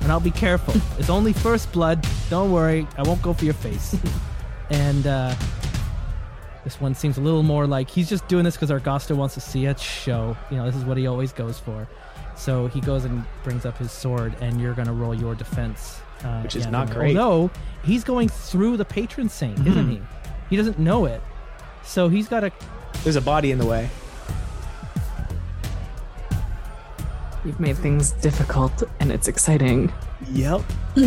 [0.00, 0.74] And I'll be careful.
[0.98, 2.06] It's only first blood.
[2.30, 2.86] Don't worry.
[2.96, 3.96] I won't go for your face.
[4.70, 5.34] and uh,
[6.64, 9.40] this one seems a little more like he's just doing this because Argosto wants to
[9.40, 10.36] see a show.
[10.50, 11.88] You know, this is what he always goes for.
[12.36, 16.00] So he goes and brings up his sword, and you're going to roll your defense.
[16.24, 17.16] Uh, Which is yeah, not no, great.
[17.16, 17.50] Although
[17.84, 20.00] he's going through the patron saint, isn't he?
[20.50, 21.20] He doesn't know it.
[21.84, 22.52] So he's got to.
[23.02, 23.90] There's a body in the way.
[27.44, 29.92] You've made things difficult and it's exciting.
[30.32, 30.62] Yep.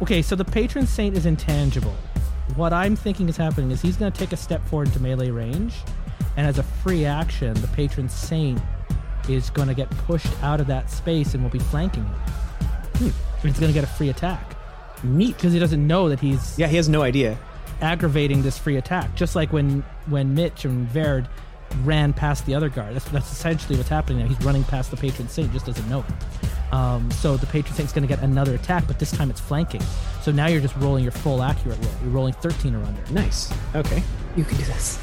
[0.00, 1.94] Okay, so the patron saint is intangible.
[2.54, 5.30] What I'm thinking is happening is he's going to take a step forward to melee
[5.30, 5.74] range,
[6.36, 8.60] and as a free action, the patron saint
[9.28, 12.14] is going to get pushed out of that space and will be flanking him.
[12.14, 14.56] Hmm, and he's going to get a free attack
[15.02, 15.34] Neat.
[15.36, 17.36] because he doesn't know that he's Yeah, he has no idea.
[17.80, 19.14] aggravating this free attack.
[19.16, 21.28] Just like when when Mitch and Verd
[21.82, 22.94] ran past the other guard.
[22.94, 24.26] That's, that's essentially what's happening now.
[24.26, 26.72] He's running past the patron saint, just doesn't know it.
[26.72, 29.82] Um, so the patron saint's going to get another attack, but this time it's flanking.
[30.22, 31.92] So now you're just rolling your full accurate roll.
[32.02, 33.00] You're rolling 13 or under.
[33.12, 33.52] Nice.
[33.74, 34.02] Okay.
[34.36, 34.98] You can do this.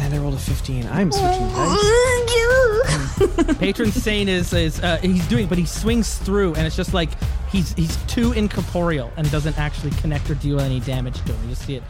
[0.00, 0.86] And I rolled a 15.
[0.86, 2.04] I'm switching dice.
[3.58, 7.10] Patron Saint is is uh, he's doing, but he swings through, and it's just like
[7.48, 11.42] he's he's too incorporeal and doesn't actually connect or deal any damage to him.
[11.44, 11.84] You just see it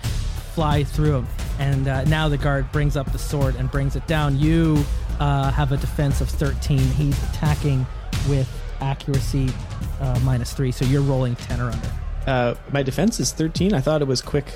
[0.55, 1.27] fly through him,
[1.59, 4.39] and uh, now the guard brings up the sword and brings it down.
[4.39, 4.85] You
[5.21, 6.79] uh, have a defense of 13.
[6.79, 7.87] He's attacking
[8.29, 8.49] with
[8.81, 9.51] accuracy
[10.01, 11.93] uh, minus three, so you're rolling 10 or under.
[12.27, 13.75] Uh, my defense is 13.
[13.75, 14.47] I thought it was quick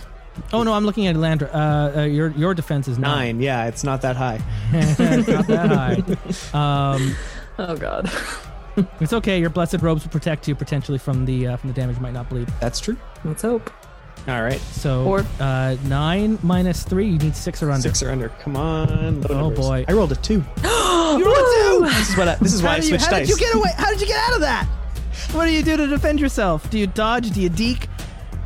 [0.53, 1.53] Oh no, I'm looking at Landra.
[1.53, 3.37] Uh, uh, your your defense is nine.
[3.37, 3.41] nine.
[3.41, 4.41] Yeah, it's not that high.
[4.73, 5.69] it's not that
[6.53, 6.55] high.
[6.95, 7.17] Um,
[7.59, 8.11] Oh god.
[9.01, 9.41] it's okay.
[9.41, 11.97] Your blessed robes will protect you potentially from the uh, from the damage.
[11.97, 12.49] You might not bleed.
[12.61, 12.97] That's true.
[13.25, 13.71] Let's hope.
[14.29, 14.61] All right.
[14.61, 15.25] So Four.
[15.41, 17.83] uh, nine minus three, you need six or under.
[17.89, 18.29] Six or under.
[18.29, 19.23] Come on.
[19.23, 19.59] low Oh, numbers.
[19.59, 19.85] boy.
[19.89, 20.45] I rolled a two.
[21.09, 21.97] You rolled a two.
[21.99, 23.37] This is what I, this is why How I did, you, switched how did you
[23.39, 23.71] get away?
[23.77, 24.67] How did you get out of that?
[25.33, 26.69] What do you do to defend yourself?
[26.69, 27.31] Do you dodge?
[27.31, 27.89] Do you deke?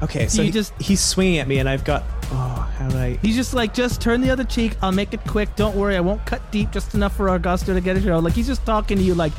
[0.01, 2.05] Okay, so you he- just- he's swinging at me, and I've got.
[2.31, 3.19] Oh, how do I?
[3.21, 4.77] He's just like, just turn the other cheek.
[4.81, 5.55] I'll make it quick.
[5.57, 5.97] Don't worry.
[5.97, 6.71] I won't cut deep.
[6.71, 8.21] Just enough for Argosto to get a show.
[8.21, 9.33] Like he's just talking to you like.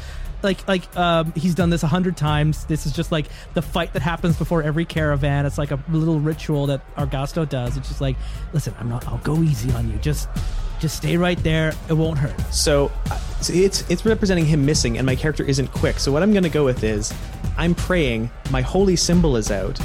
[0.43, 2.65] Like, like, um, he's done this a hundred times.
[2.65, 5.45] This is just like the fight that happens before every caravan.
[5.45, 7.77] It's like a little ritual that Argosto does.
[7.77, 8.17] It's just like,
[8.51, 9.07] listen, I'm not.
[9.07, 9.97] I'll go easy on you.
[9.99, 10.27] Just,
[10.79, 11.73] just stay right there.
[11.87, 12.39] It won't hurt.
[12.53, 15.97] So, uh, so it's it's representing him missing, and my character isn't quick.
[15.99, 17.13] So what I'm going to go with is,
[17.57, 18.29] I'm praying.
[18.51, 19.79] My holy symbol is out,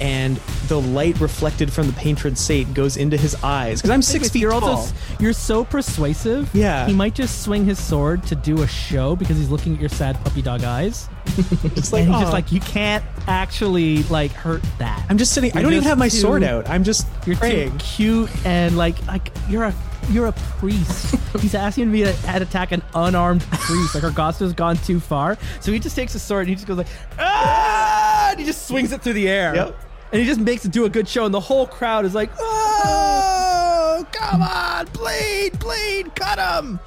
[0.00, 0.36] and
[0.68, 4.42] the light reflected from the patron saint goes into his eyes because I'm six feet
[4.42, 4.64] you're tall.
[4.64, 6.50] Also, you're so persuasive.
[6.54, 6.86] Yeah.
[6.86, 9.88] He might just swing his sword to do a show because he's looking at your
[9.88, 11.08] sad puppy dog eyes.
[11.74, 15.04] Just like, and he's "Aw." just like, you can't actually like hurt that.
[15.10, 15.50] I'm just sitting.
[15.52, 16.68] I You're don't even have my too- sword out.
[16.68, 17.72] I'm just You're praying.
[17.72, 19.74] too cute and like like you're a
[20.08, 21.16] you're a priest.
[21.40, 23.94] He's asking me to attack an unarmed priest.
[23.94, 26.78] Like Argosto's gone too far, so he just takes a sword and he just goes
[26.78, 26.86] like
[27.18, 29.54] ah, and he just swings it through the air.
[29.54, 29.76] Yep.
[30.12, 32.30] And he just makes it do a good show, and the whole crowd is like,
[32.38, 36.78] "Oh, come on, bleed, bleed, cut him!"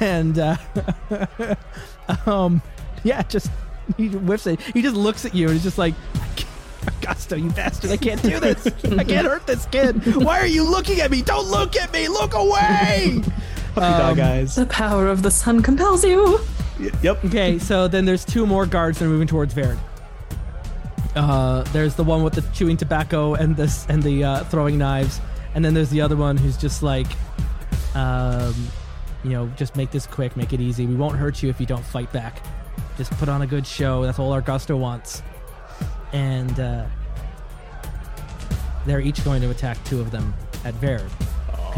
[0.00, 0.56] And uh,
[2.26, 2.62] um,
[3.04, 3.50] yeah, just
[3.96, 4.60] he whiffs it.
[4.60, 5.94] He just looks at you, and he's just like,
[7.00, 7.90] "Gusto, you bastard!
[7.92, 8.66] I can't do this.
[8.66, 10.16] I can't hurt this kid.
[10.16, 11.22] Why are you looking at me?
[11.22, 12.08] Don't look at me.
[12.08, 13.20] Look away."
[13.74, 14.56] Puppy dog eyes.
[14.56, 16.40] The power of the sun compels you.
[16.80, 17.24] Y- Yep.
[17.26, 19.78] Okay, so then there's two more guards that are moving towards Verd.
[21.18, 25.20] Uh, there's the one with the chewing tobacco and this and the uh, throwing knives,
[25.54, 27.08] and then there's the other one who's just like,
[27.96, 28.54] um,
[29.24, 30.86] you know, just make this quick, make it easy.
[30.86, 32.44] We won't hurt you if you don't fight back.
[32.96, 34.04] Just put on a good show.
[34.04, 35.22] That's all Argosto wants.
[36.12, 36.86] And uh,
[38.86, 40.32] they're each going to attack two of them
[40.64, 41.10] at Verd.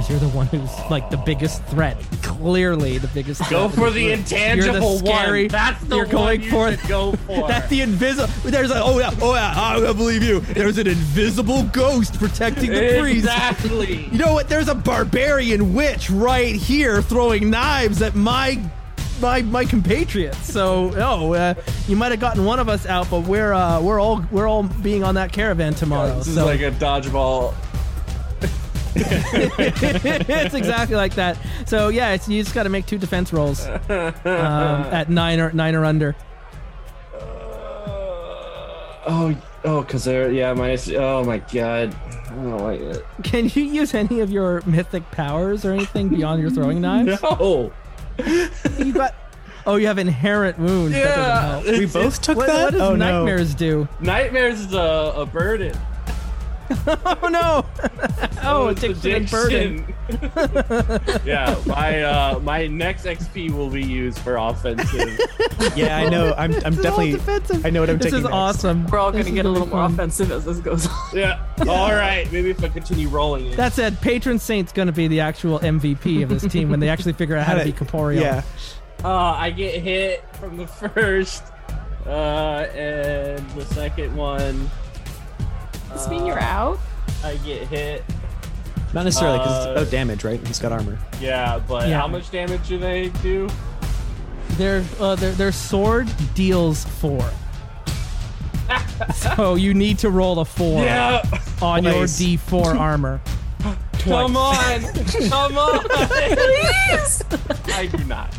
[0.01, 1.99] Because you're the one who's like the biggest threat.
[2.23, 3.43] Clearly, the biggest.
[3.51, 3.79] Go threat.
[3.89, 5.49] for the intangible scary- one.
[5.49, 7.47] That's the you're one going you for should go for.
[7.47, 8.33] That's the invisible.
[8.51, 8.83] There's a.
[8.83, 9.11] Oh yeah.
[9.21, 9.53] Oh yeah.
[9.55, 10.41] I believe you.
[10.41, 13.27] There's an invisible ghost protecting the priest.
[13.27, 14.07] exactly.
[14.07, 14.49] You know what?
[14.49, 18.59] There's a barbarian witch right here throwing knives at my
[19.21, 20.51] my my compatriots.
[20.51, 21.55] So oh, uh,
[21.89, 24.63] you might have gotten one of us out, but we're uh, we're all we're all
[24.63, 26.17] being on that caravan tomorrow.
[26.17, 27.55] This is like a dodgeball.
[28.97, 31.39] it's exactly like that.
[31.67, 33.81] So yeah, it's, you just got to make two defense rolls um,
[34.25, 36.17] at nine or nine or under.
[39.07, 39.35] Oh,
[39.65, 40.89] oh, because they're yeah, minus.
[40.91, 43.05] Oh my god, I don't like it.
[43.23, 47.21] Can you use any of your mythic powers or anything beyond your throwing knives?
[47.31, 47.73] No.
[48.79, 49.15] You got.
[49.67, 50.95] Oh, you have inherent wounds.
[50.97, 51.79] Yeah, That help.
[51.79, 52.65] We both took What, that.
[52.65, 53.89] what does oh nightmares do?
[54.01, 55.77] Nightmares is a, a burden.
[57.23, 57.67] Oh no!
[58.43, 59.95] oh, it takes an burden.
[61.25, 65.19] yeah, my uh, my next XP will be used for offensive.
[65.77, 66.33] Yeah, I know.
[66.39, 66.53] I'm.
[66.65, 67.13] I'm This definitely.
[67.13, 67.67] defensive.
[67.67, 68.35] I know what I'm This taking is next.
[68.35, 68.87] awesome.
[68.87, 70.87] We're all This going to is get a really little more offensive as this goes
[70.87, 70.95] on.
[71.13, 71.45] yeah.
[71.69, 72.31] All right.
[72.33, 73.57] Maybe if I continue rolling it.
[73.59, 76.89] That said, Patron Saint's going to be the actual MVP of this team when they
[76.89, 78.23] actually figure out how to be corporeal.
[78.23, 78.43] Yeah.
[79.05, 81.43] Uh, I get hit from the first,
[82.07, 82.11] uh,
[82.75, 84.71] and the second one.
[85.93, 86.79] Does this mean you're uh, out?
[87.25, 88.05] I get hit.
[88.93, 90.45] Not necessarily because Uh, it's about damage, right?
[90.47, 90.99] He's got armor.
[91.21, 92.01] Yeah, but Yeah.
[92.01, 93.49] how much damage do they do?
[94.53, 97.25] Their, uh, their their sword deals four.
[99.15, 101.23] so you need to roll a four Yeah.
[101.63, 103.21] on your D4 armor.
[104.01, 104.81] Come on.
[105.29, 105.81] Come on.
[105.89, 107.23] Please!
[107.75, 108.35] I do not.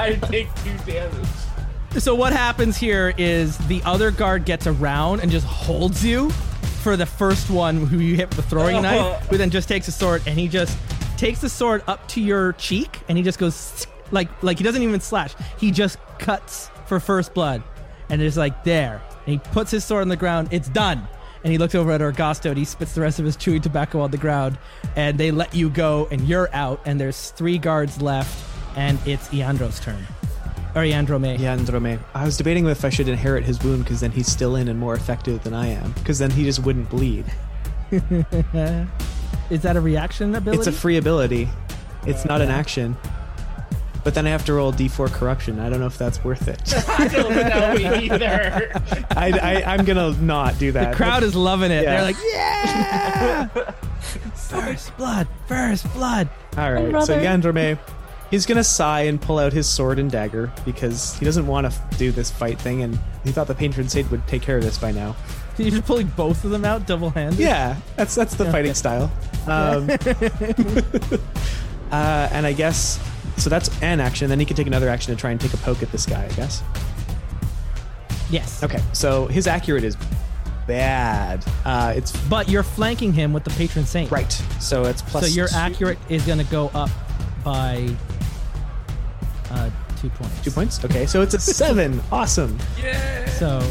[0.00, 1.26] I take two damage.
[1.98, 6.30] So what happens here is the other guard gets around and just holds you
[6.82, 8.80] for the first one who you hit with the throwing oh.
[8.80, 10.78] knife, who then just takes a sword and he just
[11.16, 14.82] takes the sword up to your cheek and he just goes like like he doesn't
[14.82, 15.34] even slash.
[15.58, 17.62] He just cuts for first blood,
[18.08, 19.02] and it's like there.
[19.26, 20.48] And he puts his sword on the ground.
[20.52, 21.06] It's done.
[21.42, 24.00] And he looks over at Argosto and he spits the rest of his chewing tobacco
[24.00, 24.58] on the ground.
[24.96, 26.80] And they let you go, and you're out.
[26.84, 28.44] And there's three guards left,
[28.76, 30.06] and it's Iandro's turn.
[30.76, 31.38] Or Iandrome.
[31.38, 31.98] Yeah, Androme.
[32.14, 34.78] I was debating if I should inherit his wound because then he's still in and
[34.78, 35.92] more effective than I am.
[35.92, 37.24] Because then he just wouldn't bleed.
[37.90, 40.58] Is that a reaction ability?
[40.58, 41.48] It's a free ability.
[42.06, 42.94] It's not an action.
[44.04, 45.58] But then I have to roll D4 corruption.
[45.60, 46.60] I don't know if that's worth it.
[46.88, 48.70] I don't know either.
[49.16, 50.90] I, I, I'm gonna not do that.
[50.90, 51.84] The crowd is loving it.
[51.84, 51.96] Yeah.
[51.96, 53.70] They're like, yeah!
[54.34, 56.28] first blood, first blood.
[56.58, 57.20] All right, so brother.
[57.20, 57.78] Yandrome,
[58.30, 61.78] he's gonna sigh and pull out his sword and dagger because he doesn't want to
[61.98, 64.78] do this fight thing, and he thought the patron saint would take care of this
[64.78, 65.16] by now.
[65.58, 67.40] You're just pulling both of them out double handed?
[67.40, 69.10] Yeah, that's that's the fighting style.
[69.46, 69.88] Um,
[71.90, 73.00] uh, and I guess
[73.36, 73.48] so.
[73.48, 74.28] That's an action.
[74.28, 76.24] Then he can take another action to try and take a poke at this guy.
[76.24, 76.62] I guess.
[78.28, 78.62] Yes.
[78.62, 79.96] Okay, so his accurate is
[80.66, 81.44] bad.
[81.64, 84.10] Uh, it's But you're flanking him with the patron saint.
[84.10, 84.30] right.
[84.60, 85.28] So it's plus.
[85.28, 86.90] so your two- accurate is going to go up
[87.44, 87.88] by
[89.50, 89.70] uh,
[90.00, 90.40] two points.
[90.44, 90.84] Two points.
[90.84, 92.00] Okay, so it's a seven.
[92.12, 92.58] awesome.
[92.82, 93.26] Yeah.
[93.30, 93.62] So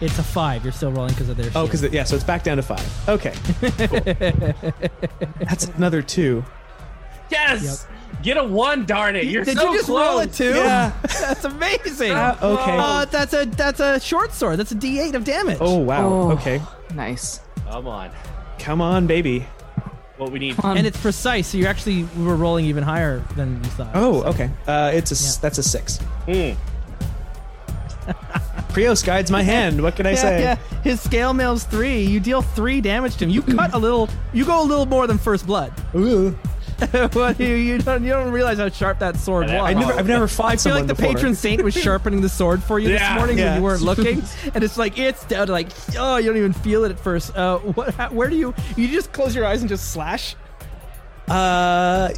[0.00, 0.62] it's a five.
[0.64, 1.46] You're still rolling because of their.
[1.48, 1.70] Oh, shield.
[1.70, 3.08] because yeah, so it's back down to five.
[3.08, 3.34] Okay,
[3.88, 4.00] cool.
[5.40, 6.44] that's another two.
[7.30, 7.86] Yes.
[8.22, 9.24] Get a one, darn it!
[9.26, 10.08] You're Did so you just close.
[10.08, 10.54] roll a two?
[10.58, 10.92] Yeah.
[11.02, 12.12] that's amazing.
[12.12, 12.76] Uh, okay.
[12.78, 14.58] Uh, that's a that's a short sword.
[14.58, 15.58] That's a D8 of damage.
[15.60, 16.08] Oh wow.
[16.08, 16.30] Oh.
[16.32, 16.62] Okay,
[16.94, 17.40] Nice.
[17.68, 18.10] Come on.
[18.58, 19.46] come on, baby.
[20.16, 20.56] What we need.
[20.64, 21.48] Um, and it's precise.
[21.48, 23.90] So you actually we were rolling even higher than you thought.
[23.94, 24.50] Oh, okay.
[24.66, 25.32] Uh, it's a Yeah.
[25.42, 25.98] that's a six.
[26.24, 26.52] Hmm.
[28.72, 29.82] Prios guides my hand.
[29.82, 30.40] What can I yeah, say?
[30.42, 30.56] yeah.
[30.82, 32.02] His scale mail's three.
[32.02, 33.30] You deal three damage to him.
[33.30, 34.08] You cut a little.
[34.32, 35.72] You go a little more than first blood.
[35.94, 36.36] Ooh.
[37.12, 39.54] What, you, you don't you don't realize how sharp that sword was.
[39.54, 41.14] I I never, I've never fought I feel someone like the before.
[41.14, 43.44] patron saint was sharpening the sword for you Yeah, this morning yeah.
[43.52, 44.22] when you weren't looking,
[44.54, 45.68] and it's like it's down to like
[45.98, 47.34] oh you don't even feel it at first.
[47.36, 47.94] Uh, what?
[47.94, 48.54] How, where do you?
[48.76, 50.34] You just close your eyes and just slash.
[51.28, 52.10] Uh,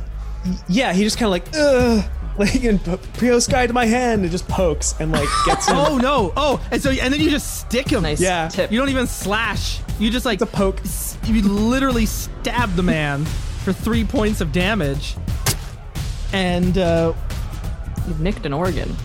[0.44, 2.04] y- yeah, he just kind of like, ugh,
[2.38, 5.76] like, and p- Prios guide my hand and just pokes and like gets him.
[5.76, 6.32] Oh no!
[6.36, 8.02] Oh, and so and then you just stick him.
[8.02, 8.48] nice Yeah.
[8.48, 8.70] tip.
[8.72, 9.80] You don't even slash.
[9.98, 10.80] You just like It's a poke.
[10.80, 13.24] s- You literally stab the man
[13.68, 15.14] for three points of damage,
[16.32, 17.12] and uh,
[18.06, 18.96] You've nicked an organ.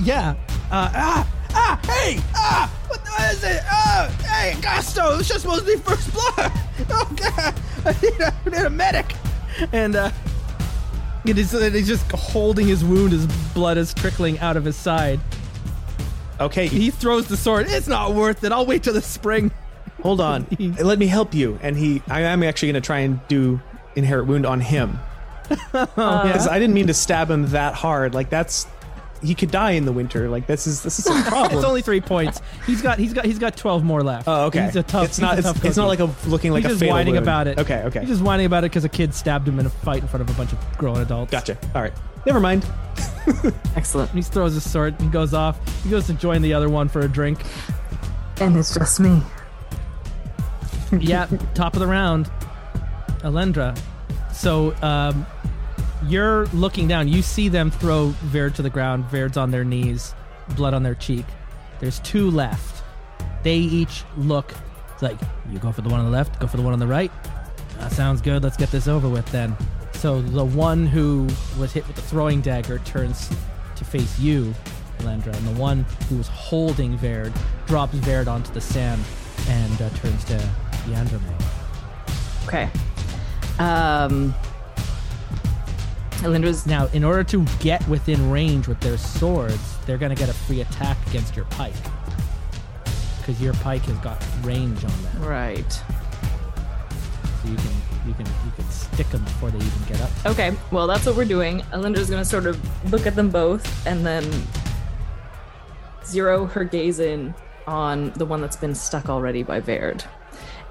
[0.00, 0.34] yeah.
[0.72, 3.62] Uh, ah, ah, hey, ah, what the- is it?
[3.70, 6.52] Ah, hey, Gasto, it's just supposed to be first blood.
[6.90, 7.54] Oh god,
[7.84, 9.14] I need a, I need a medic.
[9.70, 10.10] And uh,
[11.24, 13.12] it is, and he's just holding his wound.
[13.12, 15.20] His blood is trickling out of his side.
[16.40, 17.66] Okay, He throws the sword.
[17.68, 18.50] It's not worth it.
[18.50, 19.52] I'll wait till the spring.
[20.02, 20.46] Hold on.
[20.80, 21.58] Let me help you.
[21.62, 23.60] And he, I am actually going to try and do
[23.96, 24.98] inherit wound on him.
[25.50, 26.22] Uh-huh.
[26.22, 28.14] Because I didn't mean to stab him that hard.
[28.14, 28.66] Like that's,
[29.22, 30.28] he could die in the winter.
[30.28, 31.56] Like this is this is a problem.
[31.56, 32.40] It's only three points.
[32.66, 34.26] He's got he's got he's got twelve more left.
[34.26, 34.64] Oh, okay.
[34.64, 35.04] He's a tough.
[35.04, 35.38] It's not.
[35.38, 37.24] It's, tough it's not like a looking like he's a just fatal whining wound.
[37.24, 37.58] about it.
[37.58, 37.82] Okay.
[37.84, 38.00] Okay.
[38.00, 40.28] He's just whining about it because a kid stabbed him in a fight in front
[40.28, 41.30] of a bunch of grown adults.
[41.30, 41.56] Gotcha.
[41.74, 41.92] All right.
[42.26, 42.66] Never mind.
[43.76, 44.10] Excellent.
[44.10, 45.00] He throws his sword.
[45.00, 45.58] He goes off.
[45.84, 47.40] He goes to join the other one for a drink.
[48.40, 49.22] And it's just me.
[51.00, 52.30] yeah, top of the round,
[53.20, 53.78] Alendra.
[54.32, 55.26] So um,
[56.06, 57.08] you're looking down.
[57.08, 59.04] You see them throw Verd to the ground.
[59.06, 60.14] Verd's on their knees,
[60.56, 61.26] blood on their cheek.
[61.80, 62.82] There's two left.
[63.42, 64.54] They each look
[65.02, 66.78] it's like you go for the one on the left, go for the one on
[66.78, 67.10] the right.
[67.78, 68.42] That sounds good.
[68.42, 69.56] Let's get this over with then.
[69.94, 71.28] So the one who
[71.58, 73.28] was hit with the throwing dagger turns
[73.76, 74.54] to face you,
[74.98, 77.32] Alendra, and the one who was holding Verd
[77.66, 79.02] drops Verd onto the sand
[79.48, 80.50] and uh, turns to
[80.86, 81.22] Yandrame.
[82.46, 82.68] Okay.
[83.58, 84.34] Um.
[86.66, 90.32] Now, in order to get within range with their swords, they're going to get a
[90.32, 91.74] free attack against your pike.
[93.18, 95.24] Because your pike has got range on them.
[95.24, 95.72] right.
[95.72, 97.70] So you can
[98.06, 100.10] you can you can stick them before they even get up.
[100.26, 101.62] Okay, well, that's what we're doing.
[101.72, 104.24] Elindra's gonna sort of look at them both and then
[106.04, 107.34] zero her gaze in
[107.66, 110.04] on the one that's been stuck already by Verd.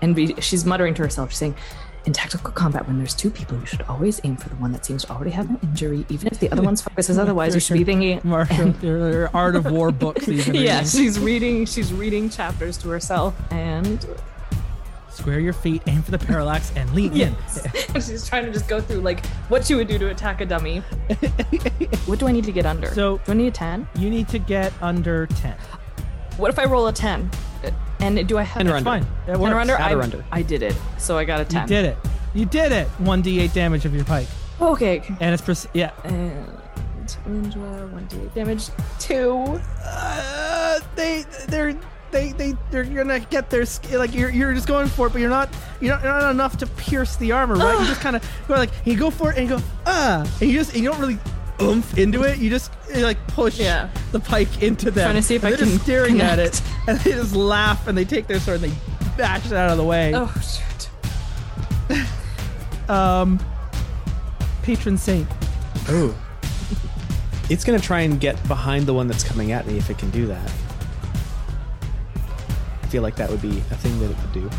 [0.01, 1.55] And be, she's muttering to herself, she's saying,
[2.05, 4.83] in tactical combat, when there's two people, you should always aim for the one that
[4.83, 7.53] seems to already have an injury, even if the other one's focuses otherwise.
[7.53, 8.19] You should be thinking.
[8.23, 11.65] Marshall, your, your Art of War books that you've been Yeah, she's reading.
[11.65, 14.03] She's reading chapters to herself, and
[15.11, 17.35] Square your feet, aim for the parallax, and lean in.
[17.95, 20.79] she's trying to just go through like what she would do to attack a dummy.
[22.05, 22.87] what do I need to get under?
[22.87, 23.87] So- do I need a ten?
[23.95, 25.55] You need to get under 10.
[26.37, 27.29] What if I roll a 10?
[28.01, 28.83] And do I have It's under.
[28.83, 29.05] fine.
[29.27, 29.53] It works.
[29.53, 29.77] or under?
[29.77, 30.25] I, under.
[30.31, 30.75] I did it.
[30.97, 31.61] So I got a 10.
[31.63, 31.97] You did it.
[32.33, 32.87] You did it.
[32.99, 34.27] One d8 damage of your pike,
[34.61, 35.01] Okay.
[35.19, 35.91] and it's pres- yeah.
[36.05, 36.45] And
[37.25, 38.67] one d8 damage.
[38.99, 39.59] Two.
[39.83, 41.75] Uh, they they're
[42.11, 45.19] they they they're gonna get their sk- like you're you're just going for it, but
[45.21, 45.49] you're not
[45.79, 47.79] you're not, you're not enough to pierce the armor, right?
[47.79, 50.49] You just kind of go like you go for it and you go ah, and
[50.49, 51.17] you just and you don't really
[51.61, 52.37] oomph into it.
[52.39, 53.89] You just like push Yeah.
[54.11, 55.05] the pike into them.
[55.05, 57.35] Trying to see if and I they're just can staring at it, and they just
[57.35, 58.77] laugh and they take their sword and they
[59.17, 60.13] bash it out of the way.
[60.15, 60.89] Oh shoot.
[62.89, 63.39] Um,
[64.63, 65.25] patron saint.
[65.87, 66.13] Oh.
[67.49, 70.09] It's gonna try and get behind the one that's coming at me if it can
[70.09, 70.51] do that.
[72.83, 74.49] I feel like that would be a thing that it would do.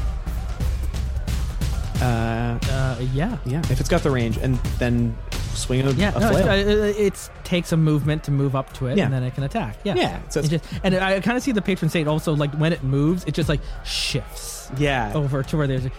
[2.03, 3.37] Uh, Uh, yeah.
[3.45, 5.15] yeah, if it's got the range, and then
[5.55, 6.49] swing a, Yeah, a no, flail.
[6.51, 9.05] it, it, it takes a movement to move up to it, Yeah.
[9.05, 9.77] and then it can attack.
[9.85, 12.53] Yeah, Yeah, so it's- just, and I kind of see the patron saint also like
[12.55, 15.91] when it moves, it just like shifts yeah, over to where there's, a,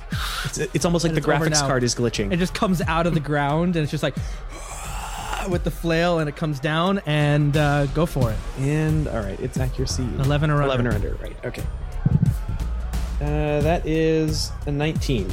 [0.45, 2.31] it's, it's almost like the graphics card is glitching.
[2.33, 4.15] it just comes out of the ground, and it's just like
[5.49, 8.37] with the flail, and it comes down, and uh, go for it.
[8.59, 10.65] And all right, its accuracy 11 or under.
[10.65, 11.35] 11 or under, right?
[11.45, 11.63] Okay.
[13.21, 15.29] Uh, that is a 19.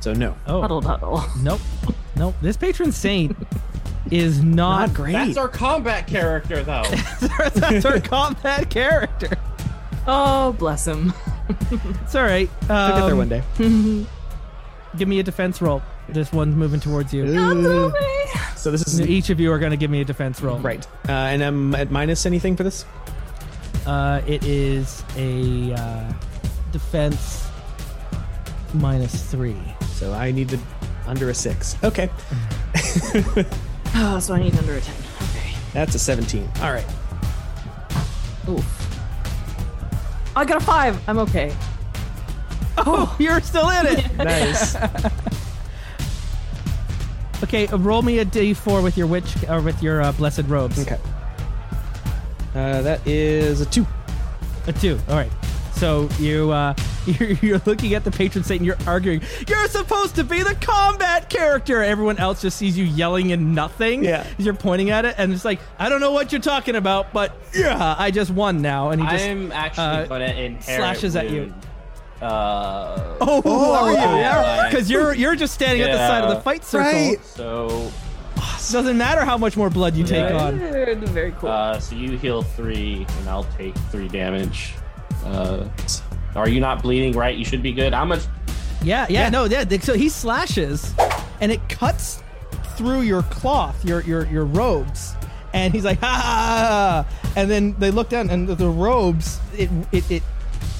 [0.00, 1.22] So no, Oh, Huddle huddle.
[1.42, 1.60] nope,
[2.16, 2.34] nope.
[2.40, 3.36] This patron saint
[4.10, 5.12] is not, not great.
[5.12, 6.82] That's our combat character, though.
[7.54, 9.36] That's our combat character.
[10.06, 11.12] Oh, bless him.
[11.70, 12.48] It's all right.
[12.62, 13.42] Took it there Um, one day.
[14.96, 15.82] Give me a defense roll.
[16.08, 17.24] This one's moving towards you.
[17.26, 17.92] Ooh.
[18.56, 20.58] So this is Each of you are going to give me a defense roll.
[20.58, 22.84] right, uh, and I'm at minus anything for this.
[23.86, 26.12] Uh, it is a uh,
[26.72, 27.48] defense
[28.74, 29.56] minus three.
[30.00, 30.58] So I needed
[31.06, 31.76] under a six.
[31.84, 32.08] Okay,
[33.94, 34.94] Oh, so I need under a 10.
[35.30, 35.54] Okay.
[35.74, 36.48] that's a 17.
[36.62, 36.86] All right.
[38.48, 38.64] Oof.
[40.34, 40.98] I got a five.
[41.06, 41.54] I'm okay.
[42.78, 44.10] Oh, you're still in it.
[44.16, 44.74] Nice.
[47.42, 50.78] okay, uh, roll me a d4 with your witch or with your uh, blessed robes.
[50.80, 50.98] okay.
[52.54, 53.86] Uh, that is a two.
[54.66, 54.98] A two.
[55.10, 55.30] All right.
[55.80, 56.74] So you uh,
[57.06, 59.22] you're, you're looking at the patron saint and you're arguing.
[59.48, 61.82] You're supposed to be the combat character.
[61.82, 64.04] Everyone else just sees you yelling and nothing.
[64.04, 64.26] Yeah.
[64.36, 67.34] You're pointing at it and it's like I don't know what you're talking about, but
[67.54, 68.90] yeah, I just won now.
[68.90, 71.52] And he just I'm actually uh, gonna inherit slashes at you.
[72.20, 73.96] Uh, Oh, who are you?
[73.96, 74.70] Yeah, Alright.
[74.70, 76.90] because you're you're just standing at the side of the fight circle.
[76.92, 77.24] Right.
[77.24, 77.90] so,
[78.70, 80.44] Doesn't matter how much more blood you take Yeah.
[80.44, 80.58] on.
[81.06, 81.48] Very cool.
[81.48, 84.74] uh, so you heal three, and I'll take three damage.
[85.24, 85.68] Uh,
[86.34, 87.12] are you not bleeding?
[87.12, 87.92] Right, you should be good.
[87.92, 88.20] I'm a.
[88.82, 89.64] Yeah, yeah, no, yeah.
[89.80, 90.94] So he slashes,
[91.40, 92.22] and it cuts
[92.76, 95.14] through your cloth, your your your robes,
[95.52, 97.06] and he's like, ha.
[97.36, 100.22] and then they look down, and the, the robes, it, it it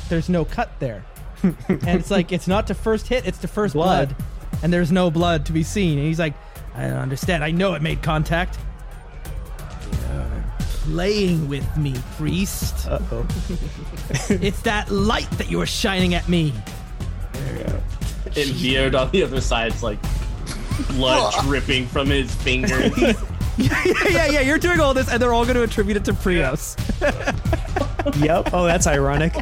[0.08, 1.04] there's no cut there,
[1.42, 4.14] and it's like it's not to first hit, it's to first blood.
[4.16, 4.62] Blood.
[4.62, 5.98] and there's no blood to be seen.
[5.98, 6.34] And he's like,
[6.74, 7.44] I don't understand.
[7.44, 8.58] I know it made contact.
[10.90, 12.88] Playing with me, priest.
[12.88, 13.26] Uh oh.
[14.28, 16.52] It's that light that you are shining at me.
[17.32, 17.80] There we go.
[18.36, 19.98] And Beard on the other side's like
[20.88, 22.92] blood dripping from his fingers.
[23.56, 24.40] yeah, yeah, yeah.
[24.40, 26.76] You're doing all this, and they're all going to attribute it to Prios.
[28.20, 28.50] yep.
[28.52, 29.34] Oh, that's ironic.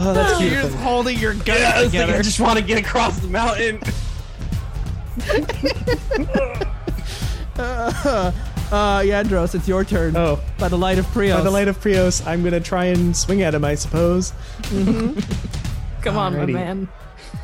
[0.00, 2.14] Oh, that's You're just holding your gun I was like, together.
[2.14, 3.80] I just want to get across the mountain.
[7.58, 8.32] uh,
[8.70, 10.16] Yandros, it's your turn.
[10.16, 11.34] Oh, By the light of Prios.
[11.36, 13.64] by the light of Prios, I'm gonna try and swing at him.
[13.64, 14.32] I suppose.
[14.62, 16.00] Mm-hmm.
[16.02, 16.52] Come on, my alrighty.
[16.52, 16.88] man.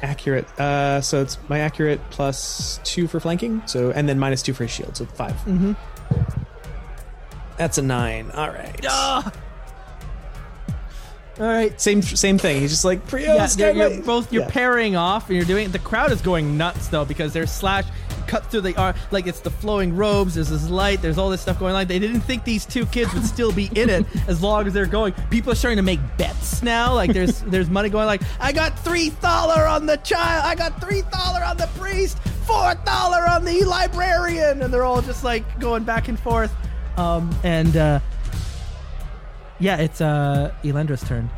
[0.03, 0.47] Accurate.
[0.61, 3.63] Uh, so it's my accurate plus two for flanking.
[3.67, 4.97] So and then minus two for his shield.
[4.97, 5.73] So 5 Mm-hmm.
[7.57, 8.31] That's a nine.
[8.33, 8.85] All right.
[8.89, 9.33] Ah!
[11.41, 11.79] All right.
[11.81, 12.61] Same same thing.
[12.61, 13.59] He's just like Prios.
[13.59, 14.51] Yeah, you're, you're both you're Yeah.
[14.51, 15.71] parrying off, and you're doing.
[15.71, 17.85] The crowd is going nuts though because there's slash
[18.27, 20.35] cut through the art like it's the flowing robes.
[20.37, 21.03] There's this light.
[21.03, 21.87] There's all this stuff going on.
[21.87, 24.87] They didn't think these two kids would still be in it as long as they're
[24.87, 25.13] going.
[25.31, 26.95] People are starting to make bets now.
[26.95, 28.07] Like there's there's money going.
[28.07, 30.45] Like I got three thaler on the child.
[30.47, 32.19] I got three thaler on the priest.
[32.47, 36.55] Four thaler on the librarian, and they're all just like going back and forth.
[36.97, 37.99] Um and uh
[39.59, 41.31] yeah, it's uh Elendra's turn.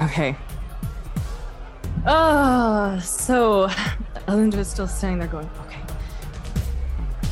[0.00, 0.36] Okay.
[2.04, 3.68] Uh, so
[4.28, 5.80] Elindra's still standing there going, okay.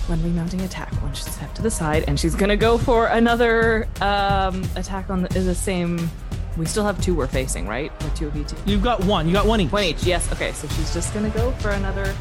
[0.07, 3.89] When remounting attack, one should step to the side, and she's gonna go for another
[4.01, 6.11] um, attack on the, the same.
[6.57, 7.91] We still have two we're facing, right?
[8.05, 8.49] Or two of each.
[8.67, 9.27] You've got one.
[9.27, 9.73] You got one each.
[9.73, 10.31] One each, yes.
[10.33, 12.15] Okay, so she's just gonna go for another.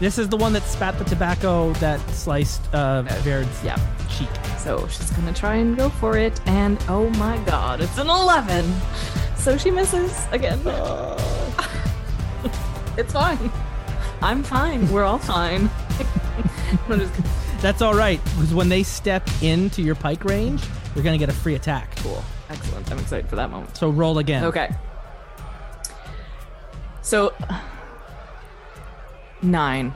[0.00, 3.78] This is the one that spat the tobacco that sliced uh, Vaird's Yeah.
[4.08, 4.28] cheek.
[4.58, 8.64] So she's gonna try and go for it, and oh my god, it's an 11!
[9.36, 10.60] So she misses again.
[12.96, 13.50] It's fine.
[14.22, 14.88] I'm fine.
[14.92, 15.68] We're all fine.
[16.88, 17.12] Just
[17.60, 20.62] That's all right, because when they step into your pike range,
[20.94, 21.96] you're gonna get a free attack.
[21.96, 22.22] cool.
[22.50, 22.88] Excellent.
[22.92, 23.76] I'm excited for that moment.
[23.76, 24.44] So roll again.
[24.44, 24.70] Okay.
[27.02, 27.32] So
[29.44, 29.94] nine.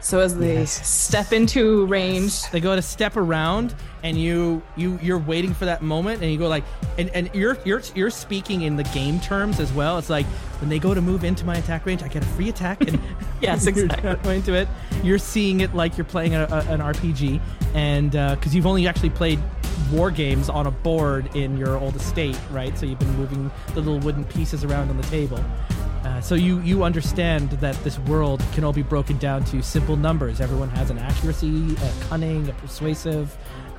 [0.00, 5.18] So as they step into range, They go to step around, and you you you're
[5.18, 6.64] waiting for that moment, and you go like,
[6.98, 9.98] and, and you're you're you're speaking in the game terms as well.
[9.98, 10.24] It's like
[10.60, 12.98] when they go to move into my attack range, I get a free attack, and
[13.40, 14.40] Yes, you're exactly.
[14.40, 14.68] going it.
[15.02, 17.40] You're seeing it like you're playing a, a, an RPG,
[17.74, 19.40] and uh, because you've only actually played
[19.92, 22.76] war games on a board in your old estate, right?
[22.78, 25.42] So you've been moving the little wooden pieces around on the table.
[26.04, 29.96] Uh, so you you understand that this world can all be broken down to simple
[29.96, 30.40] numbers.
[30.40, 33.36] Everyone has an accuracy, a cunning, a persuasive.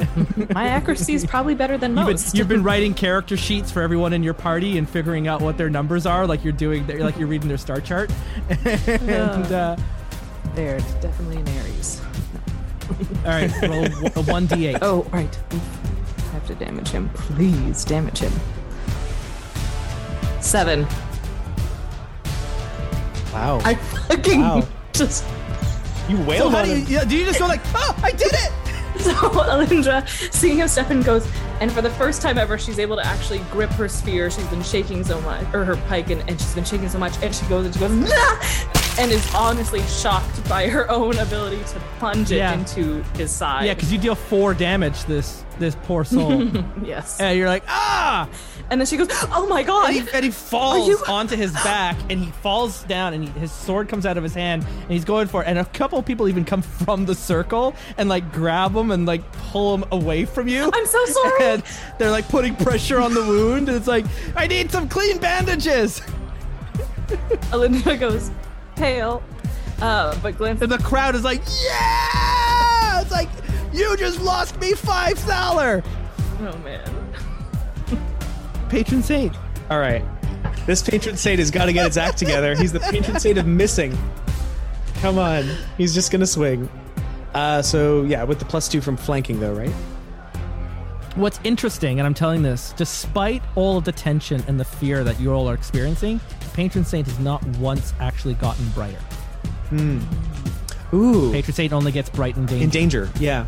[0.54, 2.36] my accuracy is probably better than You've been, most.
[2.36, 5.70] you've been writing character sheets for everyone in your party and figuring out what their
[5.70, 8.12] numbers are, like you're doing, like you're reading their star chart.
[8.66, 9.76] and uh,
[10.56, 12.02] there, it's definitely an Aries.
[13.26, 14.80] all right, roll a one d8.
[14.82, 15.38] Oh, right.
[15.52, 17.10] I have to damage him.
[17.14, 18.32] Please damage him.
[20.42, 20.88] Seven.
[23.34, 23.60] Wow.
[23.64, 24.68] I fucking Wow.
[24.94, 25.24] just
[26.10, 26.86] you So wailed how on do you, him.
[26.92, 28.52] yeah, do you just go like, oh, I did it?
[29.00, 31.26] So Alindra, seeing him step in, goes,
[31.62, 34.30] and for the first time ever, she's able to actually grip her spear.
[34.30, 37.14] She's been shaking so much, or her pike, and, and she's been shaking so much,
[37.24, 38.42] and she goes and she goes, nah!
[39.00, 42.54] and is honestly shocked by her own ability to plunge it Yeah.
[42.56, 43.68] into his side.
[43.68, 46.44] Yeah, because you deal four damage this this poor soul,
[46.84, 47.20] yes.
[47.20, 48.28] and you're like, ah,
[48.72, 49.90] And then she goes, oh my god!
[49.94, 53.30] and he, and he falls you- onto his back and he falls down and he,
[53.40, 55.98] his sword comes out of his hand and he's going for it and a couple
[56.00, 59.84] of people even come from the circle and like grab him and like pull him
[59.92, 61.44] away from you I'm so sorry.
[61.46, 61.64] and
[61.98, 64.06] they're like putting pressure on the wound and it's like
[64.36, 66.02] i need some clean bandages
[67.52, 68.30] Alindra goes,
[68.76, 69.24] pale.
[69.82, 73.30] Uh, but Glenn and the crowd is like yeah it's like
[73.74, 75.84] you just lost me five dollar
[76.42, 76.84] oh man.
[78.70, 79.36] patron saint
[79.70, 80.04] All right.
[80.66, 82.56] This patron saint has got to get its act together.
[82.56, 83.98] He's the patron saint of missing.
[85.02, 85.50] Come on.
[85.78, 86.70] He's just going to swing.
[87.34, 89.72] Uh, so, yeah, with the plus two from flanking, though, right?
[91.16, 95.20] What's interesting, and I'm telling this, despite all of the tension and the fear that
[95.20, 96.20] you all are experiencing,
[96.54, 99.00] Patron Saint has not once actually gotten brighter.
[99.70, 100.00] Hmm.
[100.94, 101.32] Ooh.
[101.32, 102.64] Patron Saint only gets bright in danger.
[102.64, 103.46] In danger, yeah.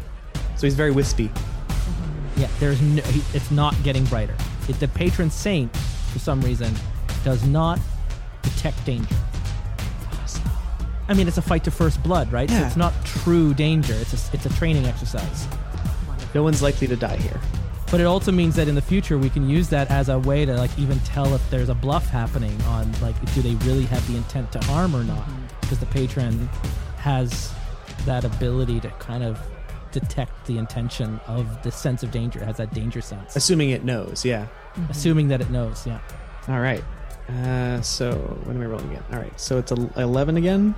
[0.62, 1.32] So he's very wispy.
[2.38, 4.36] yeah, there's no, he, it's not getting brighter.
[4.70, 5.76] It, the Patron Saint,
[6.14, 6.72] for some reason,
[7.24, 7.80] does not
[8.44, 9.16] detect danger.
[11.10, 12.48] I mean, it's a fight to first blood, right?
[12.48, 12.68] So Yeah.
[12.68, 13.96] it's not true danger.
[13.96, 15.48] It's a, it's a training exercise.
[16.36, 17.42] No one's likely to die here.
[17.90, 20.46] But it also means that in the future we can use that as a way
[20.46, 24.08] to like even tell if there's a bluff happening on like do they really have
[24.08, 25.60] the intent to harm or not mm-hmm.
[25.60, 26.48] because the patron
[26.98, 27.52] has
[28.06, 29.38] that ability to kind of
[29.92, 33.84] detect the intention of the sense of danger it has that danger sense Assuming it
[33.84, 34.48] knows, yeah.
[34.90, 36.00] assuming that it knows yeah
[36.48, 36.84] All right.
[37.30, 38.14] Uh, so,
[38.44, 39.04] when am I rolling again?
[39.14, 39.40] All right.
[39.40, 40.76] So it's a 11 again?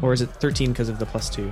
[0.00, 1.50] Or is it 13 because of the plus two?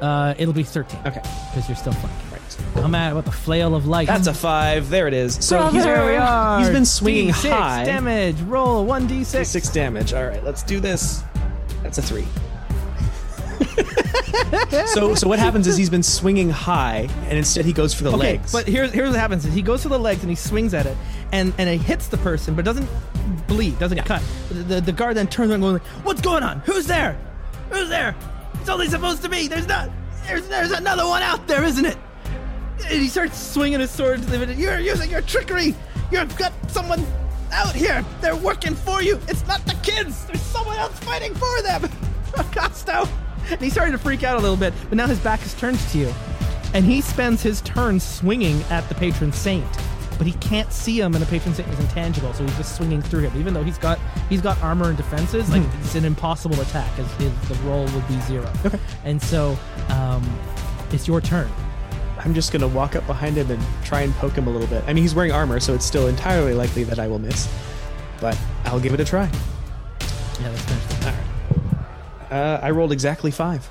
[0.00, 1.20] uh it'll be 13 Okay.
[1.50, 2.84] because you're still flanking Right.
[2.84, 4.90] i'm at with the flail of light That's a five.
[4.90, 5.44] There it is.
[5.44, 7.84] So he's, there we are he's been swinging D6 high.
[7.84, 10.12] damage roll 1d6 Six damage.
[10.12, 11.22] All right, let's do this.
[11.84, 12.26] That's a three.
[14.86, 18.10] So, so what happens is he's been swinging high, and instead he goes for the
[18.10, 18.52] Okay, legs.
[18.52, 20.86] but here's here's what happens: is he goes for the legs and he swings at
[20.86, 20.96] it,
[21.32, 22.88] and and it hits the person, but doesn't
[23.46, 24.22] bleed, doesn't get cut.
[24.48, 26.60] The, the the guard then turns around, and goes, like, "What's going on?
[26.60, 27.18] Who's there?
[27.70, 28.14] Who's there?
[28.60, 29.48] It's only supposed to be.
[29.48, 29.90] There's not.
[30.26, 31.96] There's there's another one out there, isn't it?"
[32.84, 34.22] And he starts swinging his sword.
[34.22, 34.54] To the.
[34.54, 35.74] You're using your trickery.
[36.10, 37.04] You've got someone
[37.52, 38.04] out here.
[38.20, 39.20] They're working for you.
[39.28, 40.24] It's not the kids.
[40.26, 41.82] There's someone else fighting for them.
[42.52, 43.08] Costo.
[43.50, 45.78] And he started to freak out a little bit, but now his back is turned
[45.78, 46.12] to you.
[46.74, 49.66] And he spends his turn swinging at the patron saint.
[50.18, 53.02] But he can't see him, and the patron saint is intangible, so he's just swinging
[53.02, 53.32] through him.
[53.38, 53.98] Even though he's got
[54.28, 58.08] he's got armor and defenses, like it's an impossible attack, as his the roll would
[58.08, 58.50] be zero.
[58.64, 58.78] Okay.
[59.04, 59.58] And so,
[59.88, 60.22] um,
[60.92, 61.50] it's your turn.
[62.18, 64.84] I'm just gonna walk up behind him and try and poke him a little bit.
[64.86, 67.48] I mean, he's wearing armor, so it's still entirely likely that I will miss.
[68.20, 69.24] But I'll give it a try.
[70.40, 71.06] Yeah, that's finished.
[71.06, 71.31] All right.
[72.32, 73.68] Uh, I rolled exactly five.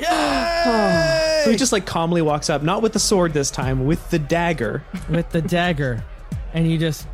[0.00, 1.40] Yay!
[1.44, 4.18] So he just like calmly walks up, not with the sword this time, with the
[4.18, 4.82] dagger.
[5.10, 6.02] with the dagger,
[6.54, 7.06] and you just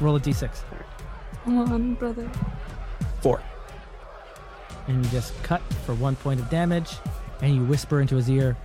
[0.00, 0.50] roll a d6,
[1.44, 2.28] Come on, brother.
[3.20, 3.40] Four.
[4.88, 6.96] and you just cut for one point of damage,
[7.40, 8.56] and you whisper into his ear,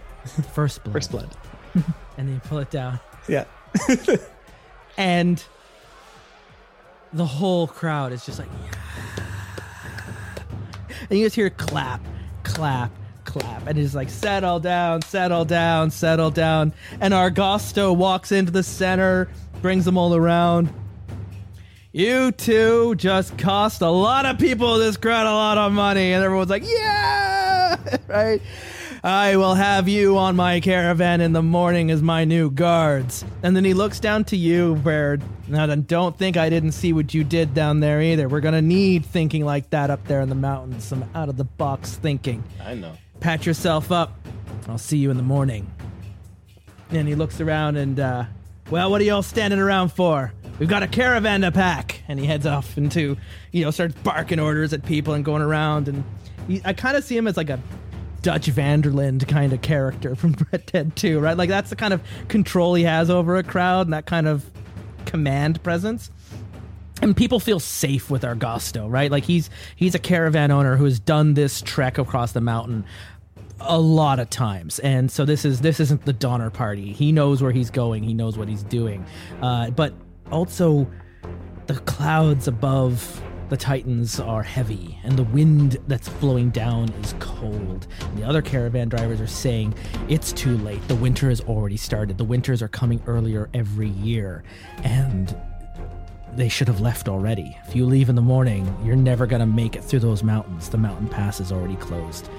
[0.53, 1.29] "First blood," First blood.
[2.17, 3.45] and then you pull it down, Yeah.
[4.97, 5.41] and
[7.13, 8.49] the whole crowd is just like,
[11.09, 12.01] and you just hear clap,
[12.43, 12.91] clap,
[13.25, 16.73] clap, and it's like settle down, settle down, settle down.
[16.99, 19.29] And Argosto walks into the center,
[19.61, 20.71] brings them all around.
[21.91, 26.13] You two just cost a lot of people in this crowd a lot of money,
[26.13, 27.77] and everyone's like, yeah,
[28.07, 28.41] right.
[29.03, 33.23] I will have you on my caravan in the morning as my new guards.
[33.43, 35.23] And then he looks down to you, Baird.
[35.47, 38.27] Now, then don't think I didn't see what you did down there either.
[38.27, 41.45] We're gonna need thinking like that up there in the mountains, some out of the
[41.45, 42.43] box thinking.
[42.61, 42.91] I know.
[43.21, 44.19] Pat yourself up.
[44.67, 45.71] I'll see you in the morning.
[46.89, 48.25] And he looks around and, uh,
[48.69, 50.33] well, what are y'all standing around for?
[50.59, 52.01] We've got a caravan to pack.
[52.07, 53.15] And he heads off into,
[53.51, 55.87] you know, starts barking orders at people and going around.
[55.87, 56.03] And
[56.47, 57.59] he, I kind of see him as like a
[58.21, 61.37] Dutch van der Linde kind of character from Red Dead 2, right?
[61.37, 64.49] Like that's the kind of control he has over a crowd and that kind of
[65.05, 66.11] command presence.
[67.01, 69.09] And people feel safe with Argosto, right?
[69.09, 72.85] Like he's he's a caravan owner who has done this trek across the mountain
[73.61, 77.41] a lot of times and so this is this isn't the donner party he knows
[77.43, 79.05] where he's going he knows what he's doing
[79.41, 79.93] uh, but
[80.31, 80.87] also
[81.67, 87.87] the clouds above the titans are heavy and the wind that's blowing down is cold.
[87.99, 89.73] And the other caravan drivers are saying
[90.07, 90.87] it's too late.
[90.87, 92.17] The winter has already started.
[92.17, 94.43] The winters are coming earlier every year.
[94.83, 95.35] And
[96.35, 97.57] they should have left already.
[97.67, 100.69] If you leave in the morning you're never going to make it through those mountains.
[100.69, 102.29] The mountain pass is already closed.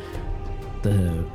[0.83, 1.27] The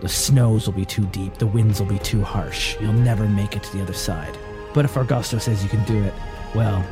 [0.00, 2.74] the snows will be too deep, the winds will be too harsh.
[2.80, 4.38] You'll never make it to the other side.
[4.72, 6.14] But if Argosto says you can do it,
[6.54, 6.82] well,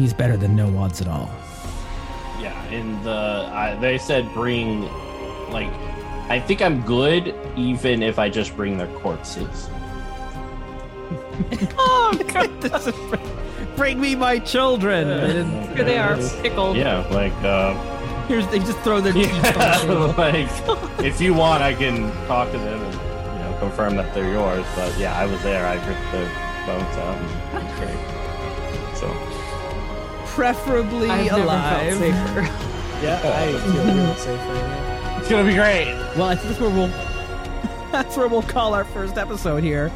[0.00, 1.30] he's better than no odds at all.
[2.40, 4.82] Yeah, and the I, they said bring,
[5.50, 5.72] like,
[6.28, 9.68] I think I'm good even if I just bring their corpses.
[11.78, 13.76] oh God!
[13.76, 15.06] Bring me my children.
[15.74, 16.76] Here they are, pickled.
[16.76, 17.74] Yeah, like, uh,
[18.30, 22.52] Here's they just throw their teeth on yeah, like, if you want, I can talk
[22.52, 24.64] to them and you know confirm that they're yours.
[24.76, 25.66] But yeah, I was there.
[25.66, 26.30] I ripped the
[26.64, 27.18] bones out.
[27.54, 28.96] And it great.
[28.96, 29.29] So
[30.30, 31.98] preferably I've never alive.
[31.98, 32.66] felt safer.
[33.00, 35.20] Yeah, I feel real safer.
[35.20, 35.94] it's gonna be great.
[36.18, 36.88] Well, I think that's where we'll
[37.92, 39.90] that's where we'll call our first episode here.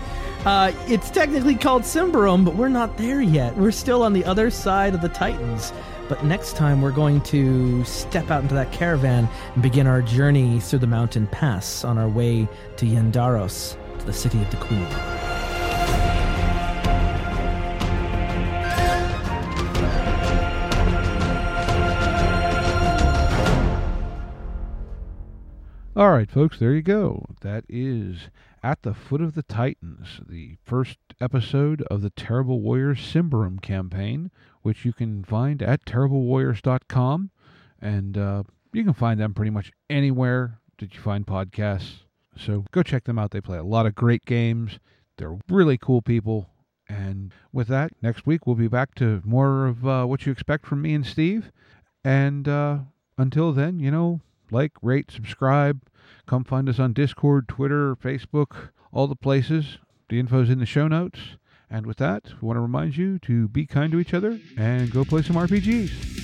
[0.46, 3.54] Uh, it's technically called Symbaroum, but we're not there yet.
[3.58, 5.70] We're still on the other side of the Titans.
[6.08, 10.60] But next time, we're going to step out into that caravan and begin our journey
[10.60, 12.46] through the mountain pass on our way
[12.76, 14.86] to Yndaros, to the city of the Queen.
[25.96, 27.24] All right, folks, there you go.
[27.42, 28.28] That is
[28.64, 34.32] At the Foot of the Titans, the first episode of the Terrible Warriors Symbaroum campaign,
[34.62, 37.30] which you can find at terriblewarriors.com.
[37.80, 38.42] And uh,
[38.72, 42.00] you can find them pretty much anywhere that you find podcasts.
[42.36, 43.30] So go check them out.
[43.30, 44.80] They play a lot of great games.
[45.16, 46.50] They're really cool people.
[46.88, 50.66] And with that, next week we'll be back to more of uh, what you expect
[50.66, 51.52] from me and Steve.
[52.02, 52.78] And uh,
[53.16, 55.80] until then, you know, like, rate, subscribe.
[56.26, 59.78] Come find us on Discord, Twitter, Facebook, all the places.
[60.08, 61.36] The info's in the show notes.
[61.70, 64.90] And with that, we want to remind you to be kind to each other and
[64.90, 66.14] go play some RPGs.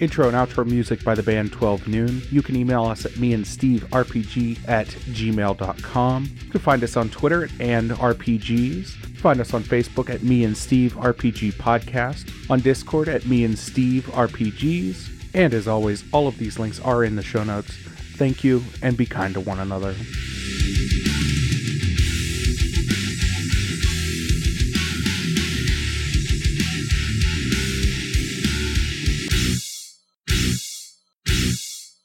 [0.00, 2.22] Intro and outro music by the band 12 Noon.
[2.30, 6.24] You can email us at me and Steve RPG at gmail.com.
[6.44, 9.07] You can find us on Twitter and RPGs.
[9.18, 13.58] Find us on Facebook at Me and Steve RPG Podcast, on Discord at Me and
[13.58, 17.76] Steve RPGs, and as always, all of these links are in the show notes.
[18.14, 19.94] Thank you, and be kind to one another.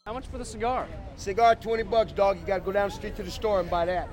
[0.06, 0.88] How much for the cigar?
[1.16, 2.40] Cigar, 20 bucks, dog.
[2.40, 4.10] You gotta go down the street to the store and buy that.